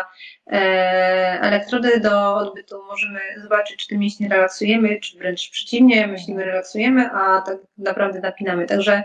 e, 0.46 0.59
elektrody 1.40 2.01
do 2.01 2.35
odbytu 2.35 2.85
możemy 2.87 3.20
zobaczyć, 3.42 3.77
czy 3.77 3.88
te 3.88 3.98
mięśnie 3.98 4.29
relaksujemy, 4.29 5.01
czy 5.01 5.18
wręcz 5.18 5.51
przeciwnie, 5.51 6.07
myślimy 6.07 6.44
relaksujemy, 6.44 7.11
a 7.11 7.42
tak 7.42 7.59
naprawdę 7.79 8.20
napinamy. 8.20 8.66
Także 8.66 9.03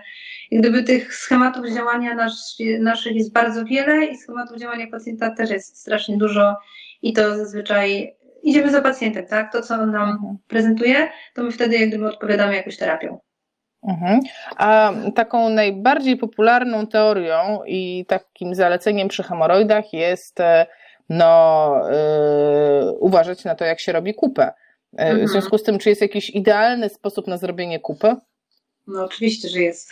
jak 0.51 0.61
gdyby 0.61 0.83
tych 0.83 1.15
schematów 1.15 1.65
działania 1.69 2.15
nasz, 2.15 2.33
naszych 2.79 3.15
jest 3.15 3.33
bardzo 3.33 3.65
wiele 3.65 4.05
i 4.05 4.17
schematów 4.17 4.57
działania 4.57 4.87
pacjenta 4.91 5.31
też 5.31 5.49
jest 5.49 5.77
strasznie 5.77 6.17
dużo 6.17 6.55
i 7.01 7.13
to 7.13 7.37
zazwyczaj 7.37 8.15
idziemy 8.43 8.71
za 8.71 8.81
pacjentem, 8.81 9.25
tak? 9.25 9.51
To, 9.51 9.61
co 9.61 9.75
on 9.75 9.91
nam 9.91 10.09
mhm. 10.09 10.37
prezentuje, 10.47 11.09
to 11.33 11.43
my 11.43 11.51
wtedy 11.51 11.77
jak 11.77 11.89
gdyby 11.89 12.07
odpowiadamy 12.07 12.55
jakąś 12.55 12.77
terapią. 12.77 13.19
Mhm. 13.87 14.19
A 14.57 14.93
taką 15.15 15.49
najbardziej 15.49 16.17
popularną 16.17 16.87
teorią 16.87 17.59
i 17.65 18.05
takim 18.07 18.55
zaleceniem 18.55 19.07
przy 19.07 19.23
hemoroidach 19.23 19.93
jest 19.93 20.39
e, 20.39 20.65
no, 21.09 21.75
yy, 22.83 22.91
uważać 22.91 23.43
na 23.43 23.55
to, 23.55 23.65
jak 23.65 23.79
się 23.79 23.91
robi 23.91 24.13
kupę. 24.13 24.43
E, 24.43 24.53
mhm. 24.97 25.27
W 25.27 25.29
związku 25.29 25.57
z 25.57 25.63
tym, 25.63 25.79
czy 25.79 25.89
jest 25.89 26.01
jakiś 26.01 26.29
idealny 26.29 26.89
sposób 26.89 27.27
na 27.27 27.37
zrobienie 27.37 27.79
kupy? 27.79 28.15
No 28.87 29.03
oczywiście, 29.03 29.49
że 29.49 29.59
jest. 29.59 29.91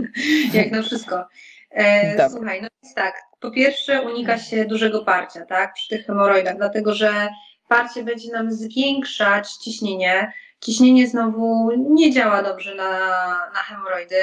jak 0.54 0.70
na 0.70 0.82
wszystko. 0.82 1.24
E, 1.70 2.30
słuchaj, 2.30 2.62
no 2.62 2.68
jest 2.82 2.96
tak. 2.96 3.14
Po 3.40 3.50
pierwsze 3.50 4.02
unika 4.02 4.38
się 4.38 4.64
dużego 4.64 5.04
parcia, 5.04 5.46
tak, 5.46 5.72
przy 5.74 5.88
tych 5.88 6.06
hemoroidach, 6.06 6.56
dlatego 6.56 6.94
że 6.94 7.28
parcie 7.70 8.02
będzie 8.04 8.32
nam 8.32 8.52
zwiększać 8.52 9.52
ciśnienie, 9.52 10.32
Ciśnienie 10.60 11.08
znowu 11.08 11.70
nie 11.76 12.12
działa 12.12 12.42
dobrze 12.42 12.74
na, 12.74 12.90
na 13.54 13.58
hemoroidy. 13.58 14.22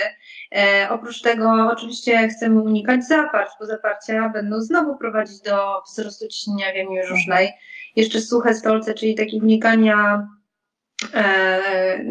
E, 0.55 0.87
oprócz 0.89 1.21
tego 1.21 1.69
oczywiście 1.71 2.27
chcemy 2.27 2.61
unikać 2.61 3.07
zaparć, 3.07 3.51
bo 3.59 3.65
zaparcia 3.65 4.29
będą 4.29 4.61
znowu 4.61 4.97
prowadzić 4.97 5.41
do 5.41 5.81
wzrostu 5.81 6.27
ciśnienia 6.27 6.71
w 6.71 6.75
jamie 6.75 7.03
brzusznej. 7.03 7.53
Jeszcze 7.95 8.21
suche 8.21 8.53
stolce, 8.53 8.93
czyli 8.93 9.15
takie 9.15 9.39
wnikania 9.39 10.27
e, 11.13 12.05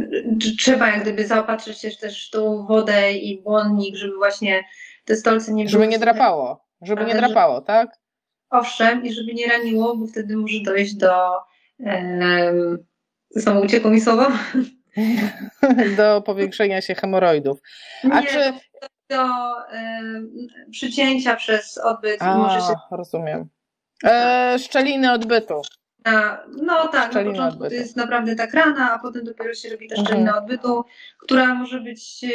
trzeba 0.58 0.88
jak 0.88 1.02
gdyby 1.02 1.26
zaopatrzyć 1.26 1.78
się 1.78 1.90
też 1.90 2.30
tą 2.30 2.66
wodę 2.66 3.12
i 3.12 3.42
błonnik, 3.42 3.96
żeby 3.96 4.16
właśnie 4.16 4.64
te 5.04 5.16
stolce 5.16 5.52
nie 5.52 5.68
Żeby 5.68 5.86
nie 5.86 5.98
drapało, 5.98 6.66
żeby 6.82 7.04
nie 7.04 7.14
drapało, 7.14 7.60
tak? 7.60 7.88
Owszem, 8.50 9.04
i 9.04 9.12
żeby 9.12 9.34
nie 9.34 9.46
raniło, 9.46 9.96
bo 9.96 10.06
wtedy 10.06 10.36
może 10.36 10.60
dojść 10.64 10.94
do 10.94 11.12
Znowu 13.30 13.60
uciekło 13.60 13.90
mi 13.90 14.00
słowo. 14.00 14.26
Do 15.96 16.22
powiększenia 16.22 16.80
się 16.80 16.94
hemoroidów. 16.94 17.58
A 18.10 18.20
Nie, 18.20 18.26
czy... 18.26 18.52
do, 19.10 19.26
przycięcia 20.70 21.36
przez 21.36 21.78
odbyt. 21.78 22.22
A, 22.22 22.38
może 22.38 22.60
się... 22.60 22.74
rozumiem. 22.90 23.48
E, 24.04 24.56
szczeliny 24.58 25.12
odbytu. 25.12 25.62
No 26.62 26.88
tak, 26.88 27.14
na 27.14 27.20
początku 27.24 27.42
odbytu. 27.42 27.70
to 27.70 27.74
jest 27.74 27.96
naprawdę 27.96 28.36
tak 28.36 28.54
rana, 28.54 28.92
a 28.92 28.98
potem 28.98 29.24
dopiero 29.24 29.54
się 29.54 29.68
robi 29.68 29.88
ta 29.88 29.96
szczelina 29.96 30.30
mhm. 30.30 30.44
odbytu, 30.44 30.84
która 31.18 31.54
może 31.54 31.80
być 31.80 32.24
e, 32.24 32.28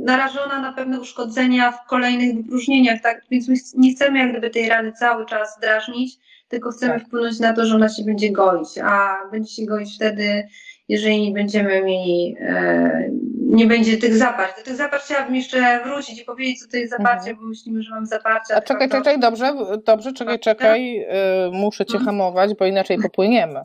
narażona 0.00 0.60
na 0.60 0.72
pewne 0.72 1.00
uszkodzenia 1.00 1.72
w 1.72 1.86
kolejnych 1.86 2.36
wypróżnieniach, 2.36 3.02
tak? 3.02 3.22
Więc 3.30 3.48
my 3.48 3.54
nie 3.74 3.94
chcemy 3.94 4.18
jak 4.18 4.30
gdyby 4.30 4.50
tej 4.50 4.68
rany 4.68 4.92
cały 4.92 5.26
czas 5.26 5.58
drażnić, 5.60 6.18
tylko 6.48 6.70
chcemy 6.70 6.94
tak. 6.94 7.06
wpłynąć 7.06 7.40
na 7.40 7.52
to, 7.52 7.66
że 7.66 7.74
ona 7.74 7.88
się 7.88 8.04
będzie 8.04 8.32
goić, 8.32 8.68
a 8.82 9.16
będzie 9.32 9.50
się 9.52 9.66
goić 9.66 9.94
wtedy, 9.94 10.48
jeżeli 10.88 11.22
nie 11.22 11.34
będziemy 11.34 11.82
mieli, 11.82 12.36
e, 12.40 13.10
nie 13.56 13.66
będzie 13.66 13.96
tych 13.96 14.16
zaparć. 14.16 14.56
Do 14.56 14.62
tych 14.62 14.76
zaparć 14.76 15.04
chciałabym 15.04 15.34
jeszcze 15.34 15.80
wrócić 15.84 16.20
i 16.20 16.24
powiedzieć, 16.24 16.60
co 16.60 16.68
to 16.70 16.76
jest 16.76 16.90
zaparcie, 16.90 17.30
mhm. 17.30 17.36
bo 17.36 17.44
myślimy, 17.44 17.82
że 17.82 17.90
mam 17.90 18.06
zaparcie. 18.06 18.56
A, 18.56 18.60
czekaj, 18.60 18.88
czekaj, 18.90 19.20
dobrze, 19.20 19.54
dobrze, 19.84 20.12
czekaj, 20.12 20.38
czekaj, 20.38 21.00
y, 21.00 21.06
muszę 21.52 21.86
cię 21.86 21.98
mhm. 21.98 22.04
hamować, 22.04 22.54
bo 22.54 22.66
inaczej 22.66 22.98
popłyniemy. 23.08 23.62